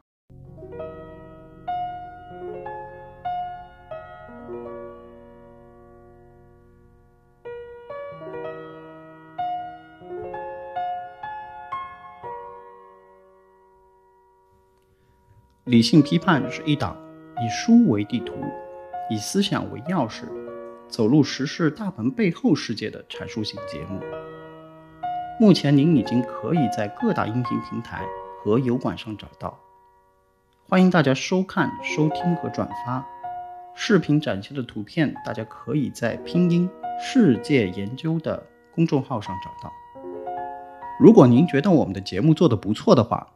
[15.65, 16.95] 理性批判是一档
[17.43, 18.35] 以书为地图、
[19.09, 20.25] 以思想为钥匙、
[20.89, 23.99] 走入时事大门背后世界的阐述性节目。
[25.39, 28.05] 目前您已经可以在各大音频平台
[28.39, 29.59] 和油管上找到，
[30.67, 33.05] 欢迎大家收看、收听和转发。
[33.75, 36.67] 视频展现的图片，大家可以在拼音
[36.99, 39.71] 世界研究的公众号上找到。
[40.99, 43.27] 如果您觉得我们的节目做得不错的话，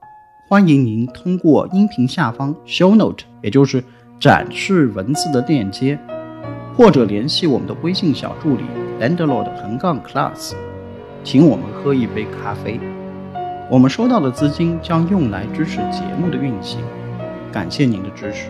[0.47, 3.83] 欢迎您通过音频下方 show note，也就是
[4.19, 5.99] 展示文字的链接，
[6.81, 8.63] 或者联系我们的微信小助理
[8.99, 10.53] landlord 横杠 class，
[11.23, 12.79] 请我们喝一杯咖啡。
[13.69, 16.79] 我们收到的资金将用来支持节目的运行，
[17.51, 18.49] 感谢您的支持。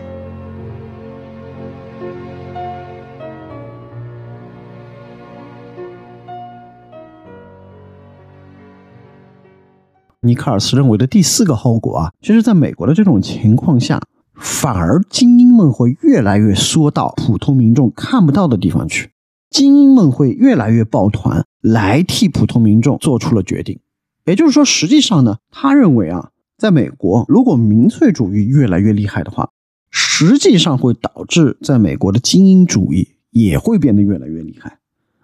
[10.22, 14.00] 尼克尔斯认为的第四个后果啊，其实在美国的这种情况下，
[14.42, 19.10] 反而精英们会越来越缩到普通民众看不到的地方去，
[19.48, 23.78] 精英们会越来越抱团来替普通民众做出了决定。
[24.24, 29.50] 也就是说，实际上呢，他认为啊，在美国，如果民粹主义越来越厉害的话，
[29.90, 34.78] 实际上会导致在美国的精英主义也会变得越来越厉害。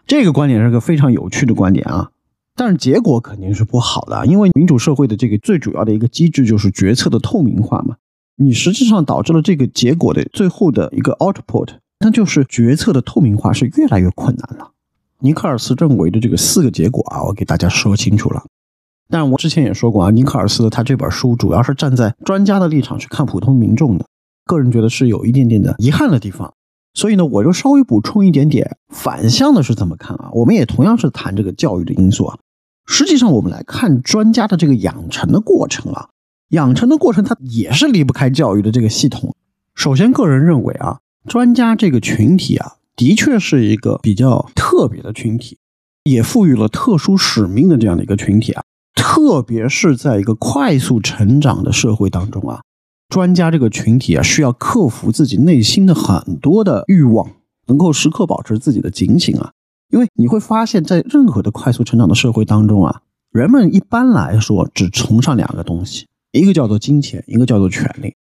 [0.07, 2.11] 这个观点是个非常有趣的观点啊。
[2.55, 7.97] 但是结果肯定是不好的，因为民主社会的这个最主要的一个机制就是决策的透明化嘛。
[8.41, 14.71] 你实际上导致了这个结果的最后的一个 output，那就是决策的透明化是越来越困难了。
[15.19, 18.45] 尼克尔斯认为的这个四个结果啊，我给大家说清楚了。
[19.11, 24.07] 但我之前也说过啊，尼克尔斯的他这本书主要是站在专家的立场去看普通民众的，
[24.45, 26.55] 个人觉得是有一点点的遗憾的地方。
[26.95, 30.31] 所以呢，我就稍微补充一点点反向的是怎么看啊？
[30.33, 32.39] 我们也同样是谈这个教育的因素啊。
[32.87, 36.09] 实际上，我们来看专家的这个养成的过程啊，
[36.51, 39.35] 养成的过程它也是离不开教育的这个系统。
[39.75, 45.59] 首先，个人认为啊，专家这个群体啊，的确是一个比较特别的群体，
[46.05, 48.63] 也赋予了特殊使命的这样的一个群体啊。
[48.95, 52.63] 特别是在一个快速成长的社会当中啊，
[53.09, 57.31] 专家这个群体啊，需要克服自己内心的很多的欲望，
[57.67, 59.53] 能够时刻保持自己的警醒啊。
[59.91, 68.15] 因为你会发现在任何的快速成长的社会当中啊，人们一般来说只崇尚两个东西，一个叫做金钱，一个叫做权利。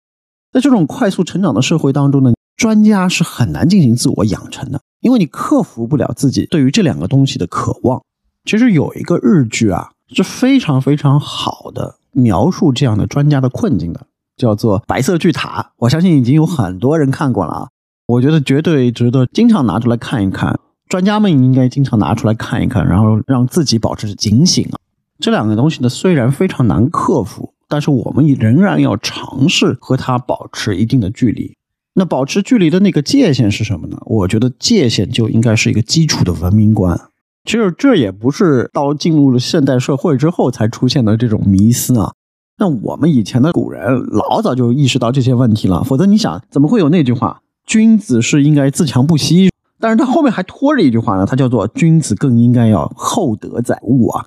[0.53, 8.03] 在这种快速成长的社会当中呢，专家是很难进行自我养成的，因为你克服不了自己对于这两个东西的渴望。
[8.45, 15.63] 其实有一个日剧啊，是非常非常好的描述这样的专家的困境的，叫做《白色巨塔》。
[15.79, 17.69] 我相信已经有很多人看过了啊，
[18.07, 20.59] 我觉得绝对值得经常拿出来看一看。
[20.89, 24.79] 专家们应该经常拿出来看一看，然后让自己保持警醒啊。
[25.19, 31.57] 这两个东西呢，虽然非常难克服，但是我们仍然要尝试和它保持一定的距离。
[31.95, 33.99] 那保持距离的那个界限是什么呢？
[34.05, 37.01] 我觉得界限就应该是一个基础的文明观。
[37.45, 42.12] 其实这也不是到进入了现代社会之后才出现的这种迷思啊。
[42.59, 49.51] 那我们以前的古人老早就意识到这些问题了，否则你想怎么会有那句话“君子是应该自强不息”？
[49.79, 54.27] 但是他后面还拖着一句话呢，他叫做“君子更应该要厚德载物”啊。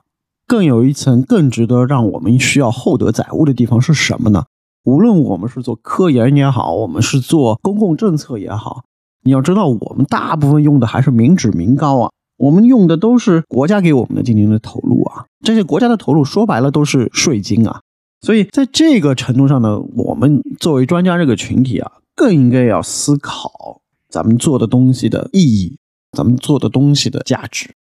[0.49, 4.45] 更有一层更值得让我们需要厚德载物的地方是什么呢？
[4.83, 8.81] 无论我们是做科研也好，我们是做公共政策也好，
[9.21, 12.09] 你要知道，我们大部分用的还是民脂民膏啊。
[12.37, 17.81] 我们用的都是国家给我们的进行的投入啊，这些国家的投入说白了都是税金啊，
[18.21, 25.77] 所以在这个程度上呢，我们作为专家这个群体啊，更应该要思考咱们做的东西的意义，
[26.17, 27.75] 咱们做的东西的价值，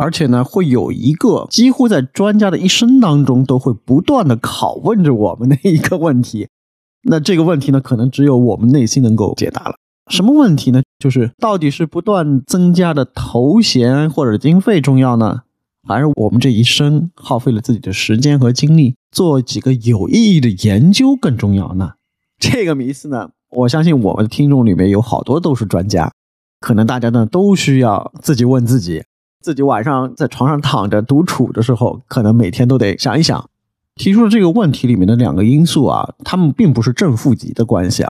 [0.00, 6.46] 而且呢，会有一个几乎在专家的一生当中都会不断的拷问着我们的一个问题，
[7.10, 9.74] 那这个问题呢，可能只有我们内心能够解答了。
[10.08, 10.82] 什么问题呢？
[11.00, 15.40] 就是到底是不断增加的头衔或者经费重要呢，
[15.88, 21.94] 还是我们这一生耗费了自己的时间和精力做几个有意义的研究更重要呢？
[22.38, 26.12] 这个迷思呢，我相信我们的听众里面有好多都是专家，
[26.60, 29.02] 可能大家呢都需要自己问自己，
[29.40, 33.48] 自己晚上在床上躺着独处的时候，可能每天都得想一想，
[33.94, 38.10] 提出了这个问题里面的两个因素啊，他们并不是正负极的关系啊。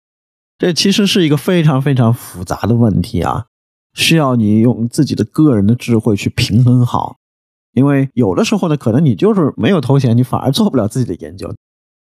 [0.58, 3.46] 这其实是一个非常非常复杂的问题啊，
[3.94, 7.18] 需要你用自己的个人的智慧去平衡好。
[7.74, 11.50] 因为有的时候呢，可能你就是没有头衔，你反而做不了自己的研究；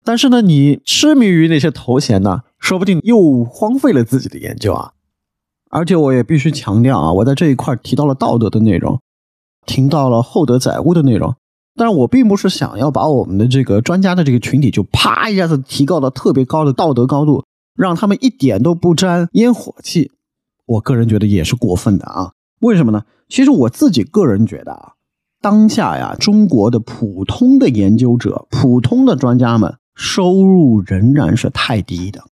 [0.04, 4.92] 但是呢，你痴迷于那些头衔呢，说不定又荒废了自己的研究啊。
[5.70, 9.00] 而且我也必须强调啊，我在这一块提到了道德的内容，
[9.66, 11.34] 听到了厚德载物的内容，
[11.74, 17.44] 但是我并不是想要把我们的这个专家的这个群体就啪一下子提高到特别高的道德高度。
[17.74, 20.10] 让他们一点都不沾烟火气，
[20.66, 22.32] 我个人觉得也是过分的啊！
[22.60, 23.04] 为什么呢？
[23.30, 24.92] 其实我自己个人觉得啊，
[25.40, 32.22] 当下呀，中国的普通的研究者、普通的专家们收入仍然是太低的。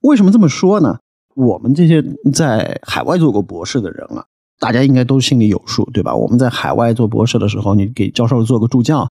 [0.00, 1.00] 为什么这么说呢？
[1.36, 2.02] 我们这些
[2.32, 4.24] 在海外做过博士的人啊，
[4.60, 6.14] 大家应该都心里有数，对吧？
[6.14, 9.08] 我们在海外做博士的时候，你给教授做个助教，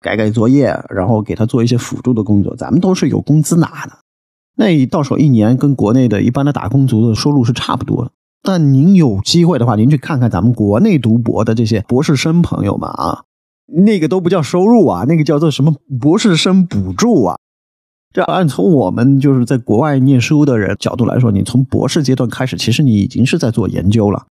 [0.00, 3.92] 改改作业，然后给他做一些辅助的工作，咱们都是有工资拿的。
[4.56, 8.10] 那到手一年跟国内的一般的打工族的收入是差不多的。
[8.42, 13.22] 但您有机会的话，您去看看咱们国内读博的这些博士生朋友们啊，
[13.66, 17.36] 那个都不叫收入啊，那个叫做什么博士生补助啊。
[18.12, 24.26] 这按从我们就是在国外念书的人角度来说，你从博士阶段开始，其实你已经是在做研究了。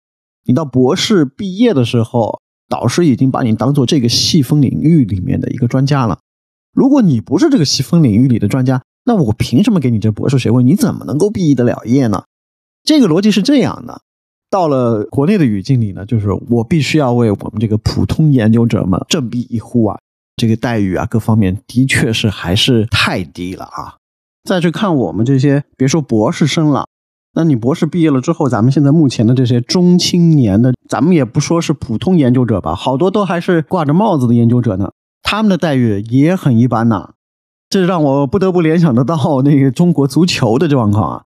[0.45, 6.19] 你到博士毕业的时候，导师已经把你当做这个细分领域里面的一个专家了。
[6.73, 10.63] 如果你不是这个细分领域里的专家，那我凭什么给你这博士学位？
[10.63, 12.25] 你怎么能够毕得了业呢？
[12.83, 14.01] 这个逻辑是这样的。
[14.51, 19.99] 到了国内的语境里呢，就是我必须要为我们这个普通研究者们振臂一呼啊！
[20.37, 23.97] 这个待遇啊，各方面的确是还是太低了啊！
[24.45, 26.87] 再去看我们这些，别说博士生了，
[27.35, 37.11] 那你博士毕业了之后，咱们现在目前的这些中青年的，咱们也不说是普通研究者吧，好多都还是挂着帽子的研究者呢，他们的待遇也很一般呐。
[37.69, 41.23] 这让我不得不联想得到 那个中国足球的状况啊？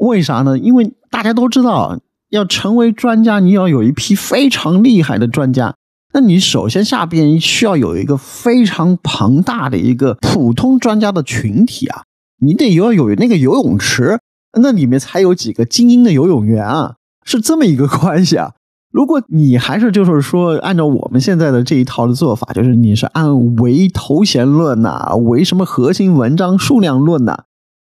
[0.00, 0.58] 为啥呢？
[0.58, 1.98] 因为大家都知道，
[2.30, 5.74] 要成为专家，你要有一批非常厉害的专家。
[6.14, 12.04] 那你首先下边需要有一个非常庞大的一个普通专家的群体啊，
[12.40, 14.18] 你得要有那个游泳池，
[14.60, 16.94] 那里面才有几个精英的游泳员啊，
[17.24, 18.52] 是这么一个 关系啊。
[18.92, 27.44] 如果你还是就是说按照我们现在的这一套的做法，就是你是按唯头衔论呐，唯什么核心文章数量论呐，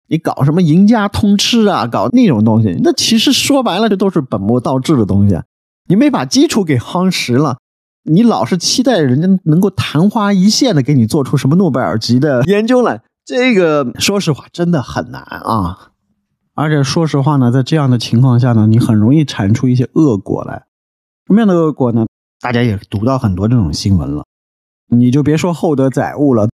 [0.10, 5.40] 你搞什么赢家通吃啊，搞那种东西，那其实说白了这都是本末倒置的东西。
[5.88, 7.58] 你没把基础给夯实了，
[8.04, 15.89] 你老是期待人家能够昙花一现的给你做出什么诺贝尔级的研究来，这个说实话真的很难啊。
[16.60, 20.66] 而且说实话呢，在这样的情况下呢，你很容易产出一些恶果来。
[21.26, 22.06] 什么样的恶果呢？
[22.42, 24.26] 大家也读到很多这种新闻了，
[24.90, 26.50] 你就别说厚德载物了。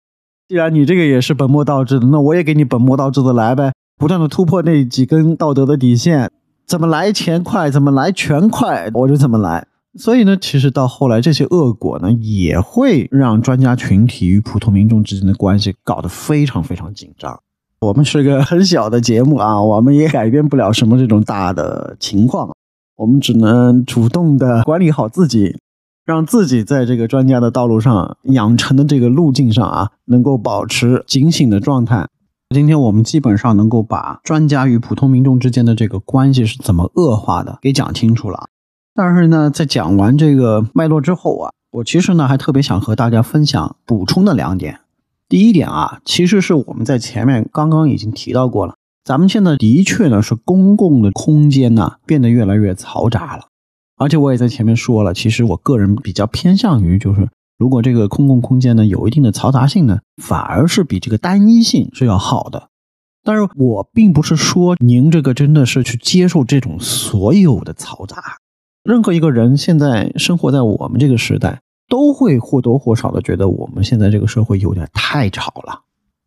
[0.48, 6.30] 既然你这个也是本末倒置的，那我也给你本末倒置的来呗，不断的突破那几根道德的底线，
[6.66, 9.66] 怎么来钱快，怎么来权快，我就怎么来。
[9.98, 17.38] 所以呢，其实到后来这些恶果呢，也会让专家群体与普通民众之间的关系搞得非常非常紧张。
[17.81, 22.51] 我们是个很小的节目啊， 我们也改变不了什么这种大的情况。
[22.97, 25.57] 我们只能主动的管理好自己，
[26.05, 32.07] 让自己在这个专家的道路上养成的这个路径上啊，能够保持警醒的状态。
[32.55, 38.49] 今天我们基本上能够把专家与普通民众之间的这个关系是怎么恶化的给讲清楚了。
[38.95, 44.81] 但是呢，在讲完这个脉络之后啊，我其实呢还特别想和大家分享补充的两点。
[45.31, 48.74] 第一点啊，其实是我们在前面刚刚已经提到过了。
[49.05, 53.45] 咱们现在的确呢是公共的空间呢变得越来越嘈杂了，
[53.97, 62.68] 而且我也在前面说了，其实我个人比较偏向于就是，如果这个公共空间呢有一定的嘈杂性呢，反而是比这个单一性是要好的。
[63.22, 68.20] 但是我并不是说您这个真的是去接受这种所有的嘈杂，
[68.83, 71.61] 任何一个人现在生活在我们这个时代，
[71.91, 75.80] 都会或多或少的觉得我们现在这个社会有点太吵了。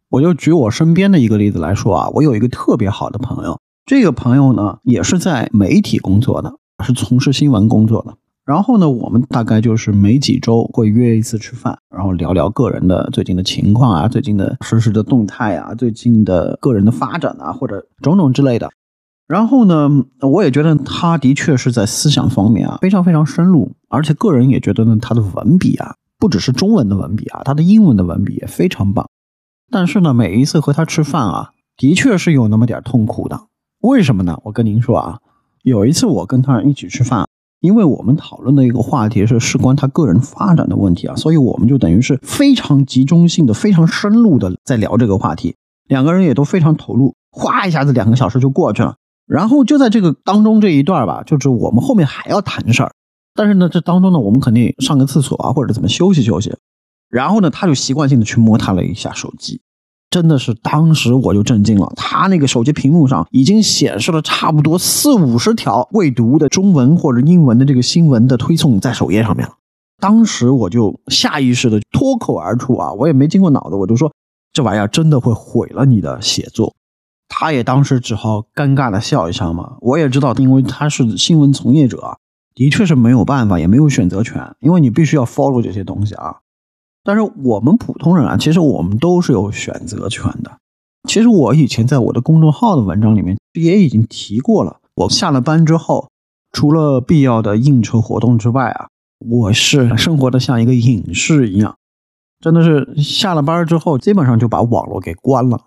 [0.10, 6.54] 我就举我身边的一个例子来说啊，我有一个特别好的朋友，这个朋友呢也是在媒体工作的，
[6.86, 8.14] 是从事新闻工作的。
[8.46, 18.70] 然后呢，我们大概就是每几周会约一次吃饭，然后聊聊个人的最近的情况啊，最近的实时的动态啊，最近的个人的发展啊，或者种种之类的。
[19.28, 19.90] 然后呢，
[20.22, 29.08] 我也觉得他的确是在思想方面啊非常非常深入，而且个人也觉得呢，他的文笔啊，不只是中文的文笔啊，他的英文的文笔也非常棒。
[29.72, 33.48] 但是呢，每一次和他吃饭啊，的确是有那么点痛苦的。
[33.82, 34.40] 为什么呢？
[34.44, 35.20] 我跟您说啊，
[35.64, 37.26] 有一次我跟他一起吃饭。
[37.62, 45.56] 因为我们讨论的一个话题是事关他个人发展的问题啊，所以我们就等于是非常集中性的、非常深入的在聊这个话题，
[45.88, 48.96] 两个人也都非常投入，哗一下子两个小时就过去了。
[49.26, 52.92] 然后就在这个当中这一段吧，就是我们后面还要谈事儿，
[53.34, 56.56] 但是呢，这当中呢，我们肯定上个厕所啊，或者怎么休息休息。
[57.10, 59.62] 然后呢，他就习惯性的去摸他了一下手机。
[60.10, 61.92] 真的是，当时我就震惊了。
[61.96, 69.56] 他那个手机屏幕上已经显示了差不多四五十条未读的中文或者英文的这个新闻的推送在首页上面了。
[70.00, 74.14] 当时我就下意识的脱口而出啊，我也没经过脑子，我就说
[74.52, 76.76] 这玩意儿真的会毁了你的写作。
[77.28, 79.78] 他也当时只好尴尬的笑一笑嘛。
[79.82, 82.18] 我也知道，因为他是新闻从业者，
[82.54, 86.38] 的确是没有办法，也没有选择权，因为你必须要 follow 这些东西啊。
[87.04, 90.58] 但是我们普通人啊，其实我们都是有选择权的。
[91.10, 94.78] 其实我以前在我的公众号的文章里面也已经提过了。
[94.96, 96.10] 我下了班之后，
[96.54, 98.88] 除了必要的应酬活动之外啊，
[99.20, 101.76] 我是生活的像一个隐士一样，
[102.40, 105.60] 真的是下了班之后，基本上就把网络给关了。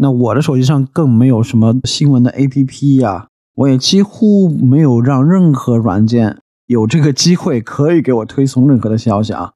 [0.00, 3.26] 那我的手机上更没有什么新闻的 APP 呀，
[3.56, 9.54] 我也几乎没有让任何软件有这个机会可以给我推送任何的消息啊。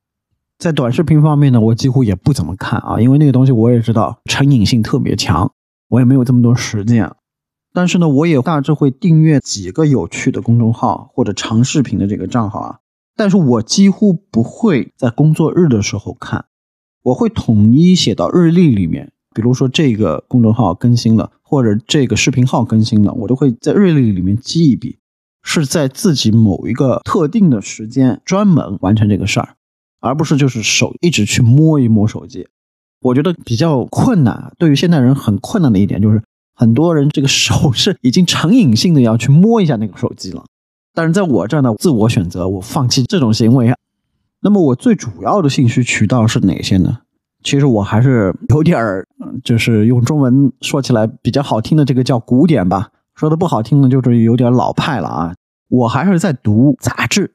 [0.59, 5.53] 在短视频方面呢，我几乎也不怎么看啊，因为那个东西我也知道成瘾性特别强，
[5.89, 7.09] 我也没有这么多时间。
[7.73, 12.79] 但是呢，我也大致会订阅几个有趣的公众号或者长视频的这个账号啊，
[13.17, 16.47] 但是我几乎不会在工作日的时候看，
[17.05, 19.13] 我会统一写到日历里面。
[19.35, 24.99] 比如说这个公众号更新了，或者这个视频号更新了，我都会在日历里面记一笔，
[25.43, 29.57] 是在自己某一个特定的时间专门完成这个事儿。
[30.05, 32.49] 而不是就是手一直去摸一摸手机，
[33.03, 34.53] 我觉得比较困难。
[34.59, 36.21] 对于现代人很困难的一点就是，
[36.57, 40.45] 很多人这个手是已经成瘾性的要去摸一下那个手机了。
[40.93, 43.73] 但是在我这儿呢，自我选择，我放弃这种行为。
[44.41, 46.99] 那么我最主要的信息渠道是哪些呢？
[47.43, 49.07] 其实我还是有点儿，
[49.45, 55.35] 就是用中文说起来比较好听的这个叫古典吧，说的不好听的就是有点老派了啊。
[55.69, 57.35] 我还是在读杂志。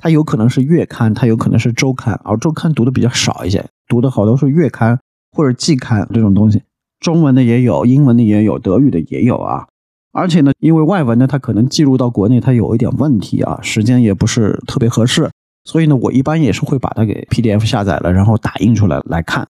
[0.00, 4.96] 它有可能是月刊，它有可能是周刊，而周刊读的比较少一些，读的好多是月刊
[5.32, 6.62] 或者季刊这种东西，
[7.00, 9.66] 中文的也有，英文的也有，德语的也有啊。
[10.12, 15.28] 而且呢，因为外文呢，它可能记录到国内它有一点问题啊，时间也不是特别合适，
[15.68, 19.46] 所以呢，我一般也是会把它给 PDF 下载了，然后打印出来来看，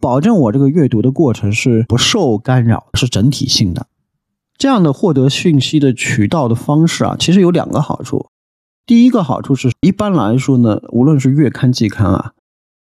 [0.00, 3.86] 保证我这个阅读的过程是不受干扰，是整体性的。
[4.56, 8.30] 这样的获得讯息的渠道的方式啊，其实有两个好处。
[8.86, 12.32] 第一个好处是，一般来说呢，无论是月刊、季刊啊，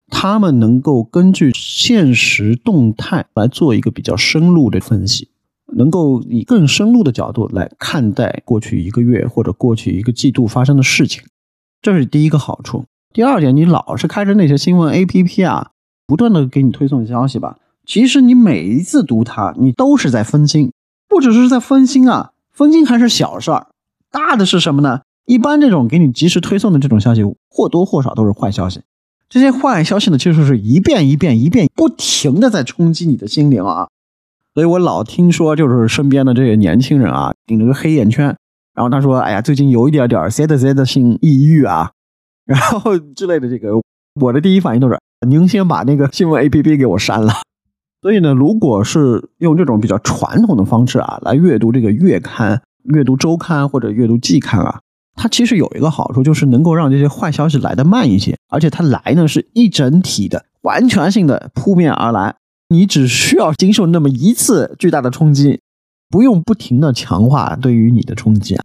[0.10, 5.30] 他们能够根据现实动态来做一个比较深入的分析，
[5.78, 11.24] 能够以更深入的角度来看待过去一个月或者过去一个季度发生的事情，
[11.84, 12.86] 这是第一个好处。
[13.14, 15.72] 第二点，你老是开着那些新闻 APP 啊，
[16.08, 20.72] 不断的给你推送消息吧，其实你每一次读它，你都是在分心，
[21.10, 23.68] 不只是在分心啊，分心还是小事儿，
[24.10, 25.02] 大的是什么呢？
[25.26, 28.82] 一般这种给你及时推送的这种消息，或多或少都是坏消息。
[29.30, 33.90] 这些坏消息呢，其实是一遍一遍、一遍不停的在冲击你的心灵啊。
[34.54, 38.38] 所以我老听说，就是身边的这些年轻人啊，顶着个黑眼圈，
[38.76, 41.92] 然后他说：“哎呀，最近有一点点 sad sad 性抑郁啊，
[42.46, 43.70] 然后之类的。”这个
[44.20, 47.34] 我的第一反应都是：您先把那个新闻 APP 给我删了。
[48.02, 54.80] 所以呢，如果是用这种比较传统的方式啊，来阅读这个月刊、阅读周刊或者阅读季刊啊。
[55.16, 62.36] 它其实有一个好处，就是能够让这些坏消息来得慢一些，而且它来呢是一整体的、完全性的扑面而来，
[62.70, 65.62] 你只需要经受那么一次巨大的冲击，
[66.14, 68.64] 不用不停的强化对于你的冲击啊。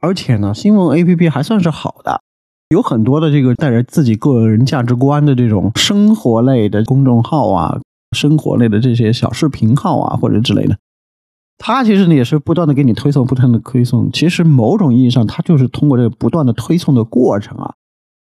[0.00, 2.22] 而且呢，新闻 APP 还算是好的，
[2.70, 7.78] 有很多的这个带着自己个人价值观的这种生活类的公众号啊，
[8.12, 10.78] 生活类的这些小视频号啊或者之类的，
[11.58, 14.10] 他其实呢也是不断的给你推送，不断的推送。
[14.10, 17.74] 其实某种意义上，他就是通过这个不断的推送的过程啊，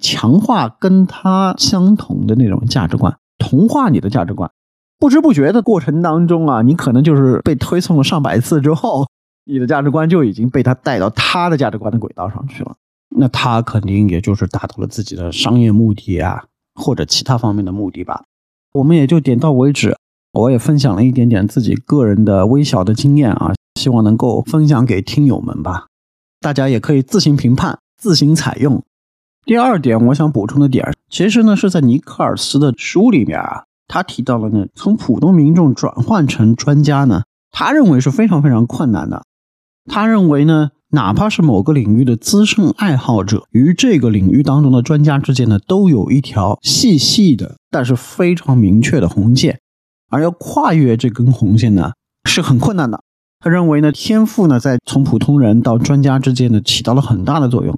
[0.02, 4.50] 强化跟他相同的那种价值观，同化你的价值观。
[4.98, 9.06] 不知不觉的过程当中啊，你可能就是被推送了上百次之后，
[9.44, 12.74] 你的价值观就已经被他带到他的价值观的轨道上去了。
[13.16, 16.44] 那他肯定也就是达到了自己的商业目的啊，
[16.74, 18.24] 或者其他方面的目的吧。
[18.72, 19.96] 我们也就点到为止。
[20.32, 25.86] 我也分享了一点点自己个人的微小的经验啊，希望能够分享给听友们吧。
[26.40, 28.82] 大家也可以自行评判，自行采用。
[29.46, 39.24] 第二点，我想补充的点，其实呢是在尼克尔斯的书里面啊，他提到了呢，从普通民众转换成专家呢，他认为是非常非常困难的。
[39.84, 40.70] 他认为呢。
[40.90, 49.58] 哪怕是某个领域的资深爱好者与这个领域当中的专家之间呢，都有一条细细的但是非常明确的红线，
[50.08, 51.90] 而要跨越这根红线呢，
[52.24, 53.02] 是很困难的。
[53.40, 57.76] 他认为呢，天赋呢，在从普通人到专家之间呢，起到了很大的作用。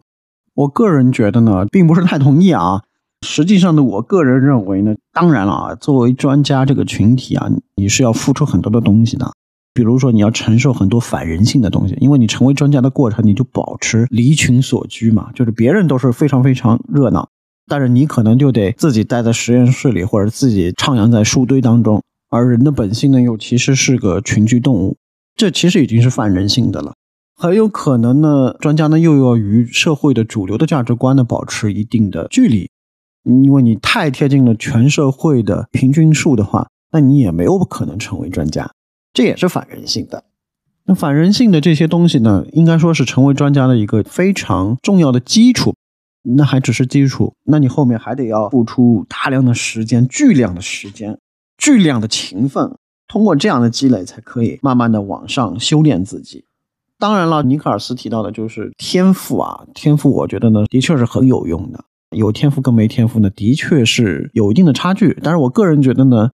[0.55, 2.83] 我个人觉得呢，并不是太同意啊。
[3.27, 9.33] 实际上呢，我个人认为呢，当然了啊，作为专家这个群体啊，你是要付出很多的东西的。
[9.75, 17.29] 比如说，你要承受很多反人性的东西，因为你成为专家的过程，你就保持离群所居嘛，就是别人都是非常非常热闹，
[17.69, 22.03] 但是你可能就得自己待在实验室里，或者自己徜徉在树堆当中。
[22.31, 24.97] 而人的本性呢，又其实是个群居动物，
[25.37, 26.95] 这其实已经是反人性的了。
[27.37, 32.69] 很有可能呢，专家呢又要与社会的主流的价值观呢保持一定的距离，
[33.25, 38.71] 因为你太贴近了全社会的平均数的话，那你也没有可能成为专家。
[39.13, 40.25] 这也是反人性的。
[40.85, 45.75] 那反人性的这些东西呢，应该说是成为专家的一个非常重要的基础。
[46.23, 51.19] 那还只是基础，那你后面还得要付出大量的时间、巨量的时间、
[51.57, 56.45] 巨量的勤奋，通过这样的积累，才可以慢慢的往上修炼自己。
[56.99, 61.85] 当然了，尼克尔斯提到的就是天赋啊，天赋，我觉得呢，的确是很有用的。
[62.17, 65.19] 有天赋跟没天赋呢，的确是有一定的差距。
[65.23, 66.31] 但是我个人觉得呢。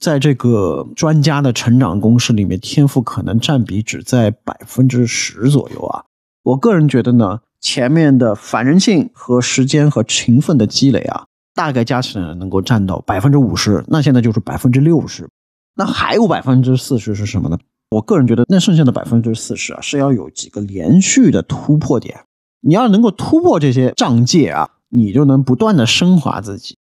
[0.00, 6.04] 在这个专家的成长公式里面，天赋可能占比只在百分之十左右啊。
[6.44, 13.84] 我个人觉得呢，前面的反人性和时间和勤奋的积累啊，大概加起来能够占到百分之五十。
[13.88, 15.28] 那现在就是百分之六十，
[15.74, 17.58] 那还有百分之四十是什么呢？
[17.90, 22.20] 我个人觉得，那剩下的百分之四十啊，是要有几个连续的突破点。
[22.60, 26.76] 你要能够突破这些障界啊，你就能不断的升华自己。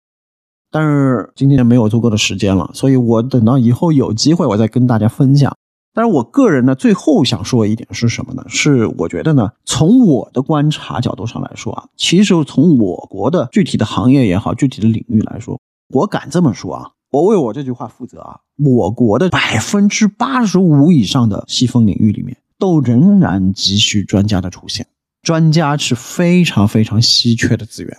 [0.69, 5.55] 但是今天没有足够的时间了，所以我等到以后有机会，我再跟大家分享。
[5.93, 8.43] 但是我个人呢，最后想说一点是什么呢？
[8.47, 24.85] 是我觉得呢，从我的观察角度上来说啊，其实从我国的具体的行业也好，具体的领域来说，我敢这么说啊，我为我这句话负责啊，我国的百分之八十五以上的细分领域里面，都仍然急需专家的出现，
[25.21, 27.97] 专家是非常非常稀缺的资源。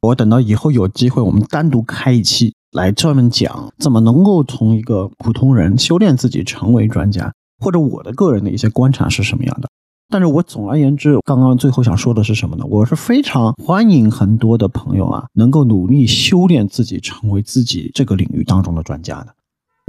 [0.00, 9.68] 我等到以后有机会，我们单独开一期来专门讲怎么能够从一个普通人修炼自己成为专家，或者我的个人的一些观察是什么样的。
[10.08, 12.64] 但是我总而言之，刚刚最后想说的是什么呢？
[12.66, 19.34] 我是非常欢迎很多的朋友啊，能够努力修炼自己，成为自己这个领域当中的专家的，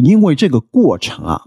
[0.04, 1.42] 因为这个过程啊，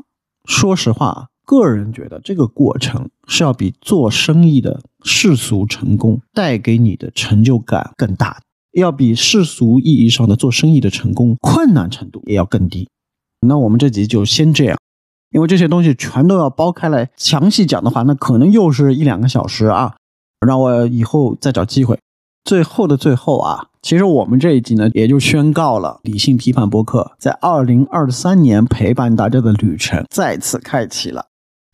[0.46, 8.40] 说实话，个人觉得这个过程是要比做生意的世俗成功带给你的成就感更大。
[8.72, 12.88] 要比世俗意义上的做生意的成功困难程度也要更低。
[13.46, 14.76] 那我们这集就先这样，
[15.30, 19.94] 因为这些东西全都要剥开来详细讲的话，那可能又是一两个小时啊。
[20.44, 21.98] 让我以后再找机会。
[22.44, 31.24] 最后的最后啊，其实我们这一集呢，也就宣告了理性批判播客在二零二三年陪伴大家的旅程再次开启了。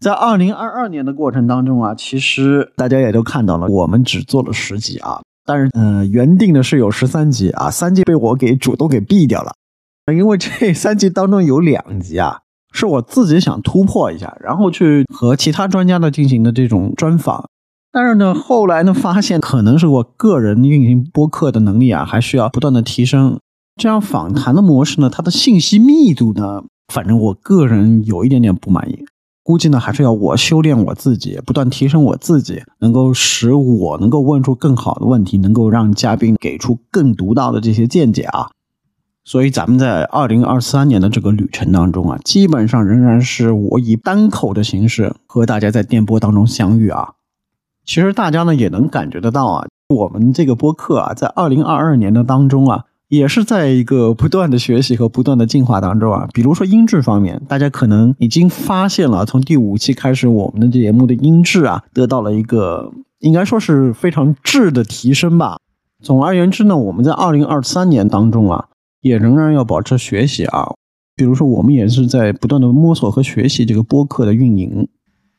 [0.00, 5.20] 在二零二二年的过程当中啊，其实大家也都看到了，我们只做了十集啊。
[5.44, 9.52] 但是，嗯，原定的是有十三集啊，三集被我给主动给毙掉了，
[10.10, 12.38] 因为这三集当中有两集啊，
[12.72, 17.50] 是我自己想突破一下，然后去和其他专家的进行的这种专访。
[17.92, 23.38] 但是呢，后来呢，发现可能是我个人运营播客的能力啊，还需要不断的提升。
[23.76, 29.04] 这样访谈的模式呢，它的信息密度呢，反正我个人有一点点不满意。
[29.50, 38.50] 估计呢，还是要我修炼我自己，不断提升我自己，能够使我能够问出更好的问题，能够让嘉宾给出更独到的这些见解啊。
[39.24, 47.14] 所以咱们在二零二三年的这个旅程当中啊，基本上仍然是我以单口的形式和大家在电波当中相遇啊。
[47.84, 56.28] 其实大家呢也能感觉得到啊，我们这个播客啊，在二零二二年的当中啊，也是在一个不断的学习和不断的进化当中啊。
[56.32, 65.58] 比如说音质方面，大家可能已经发现了，从第五期开始，我们的节目的音质啊，得到了一个应该说是非常质的提升吧。
[66.00, 68.68] 总而言之呢，我们在二零二三年当中啊，
[69.02, 70.72] 也仍然要保持学习啊。
[71.16, 74.88] 比如说，我们也是在不断的摸索和学习这个播客的运营。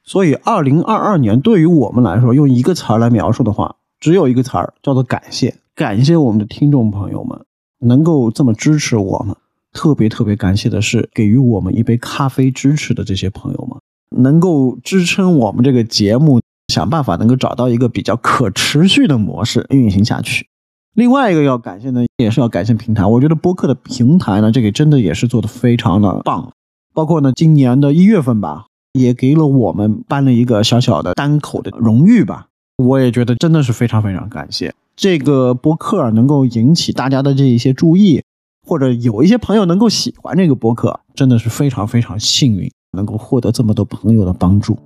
[0.03, 5.55] 所以，二零二二年对于我们来说，用一个词儿来描述的话，只有一个词儿，叫做感谢。
[5.73, 7.39] 感谢我们的听众朋友们。
[7.81, 9.35] 能够这么支持我们，
[9.73, 20.47] 特别特别感谢的是给予我们一杯咖啡支持的这些朋友们，能够支撑我们这个节目想办法能够找到一个比较可持续的模式运行下去。
[20.93, 23.05] 另外一个要感谢呢，也是要感谢平台。
[23.05, 26.51] 我觉得播客的平台呢，这个真的也是做的非常的棒。
[26.93, 32.47] 包括呢，今年的一月份吧，也给了我们颁了一个小小的单口的荣誉吧。
[32.77, 34.73] 我也觉得真的是非常非常感谢。
[35.01, 38.21] 这个播客能够引起大家的这一些注意，
[38.67, 44.77] 或者有一些朋友能够喜欢这个播客，真的是非常非常幸运，能够获得这么多朋友的帮助。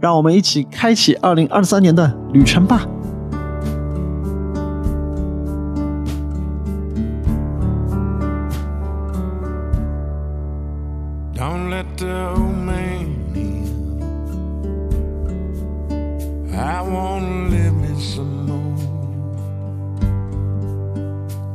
[0.00, 2.88] 让我们一起开启二零二三年的旅程吧。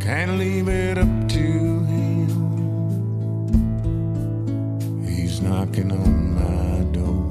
[0.10, 1.45] Can't leave it up to
[1.91, 2.30] him.
[5.05, 7.30] He's knocking on my door.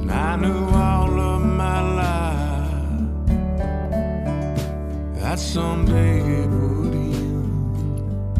[0.00, 3.26] And I knew all of my life
[5.20, 8.38] that someday it would end.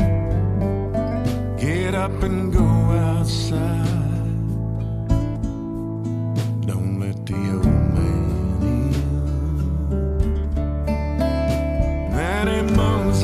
[1.60, 3.88] Get up and go outside.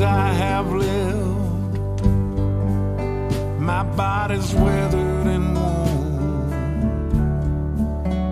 [0.01, 2.05] I have lived.
[3.59, 6.53] My body's weathered and worn.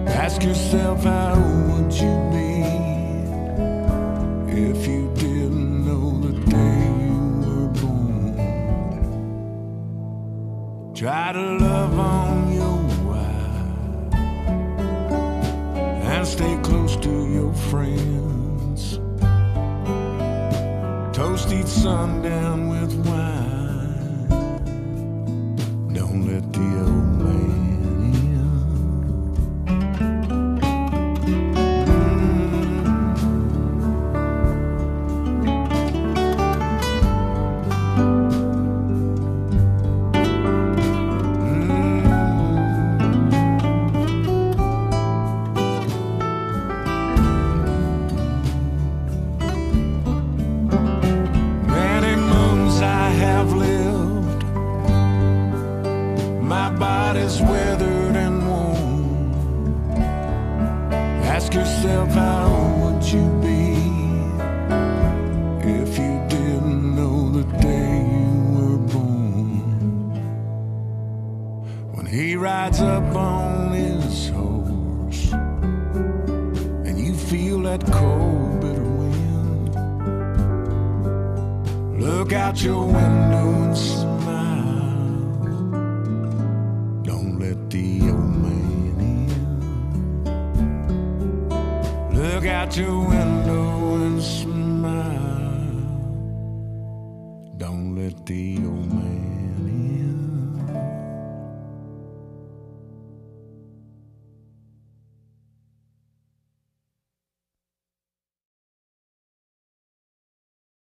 [0.08, 1.36] Ask yourself, how
[1.68, 2.64] would you be
[4.52, 8.36] if you didn't know the day you were born?
[10.94, 14.14] Try to love on your wife
[16.12, 18.13] and stay close to your friends
[21.84, 22.70] sundown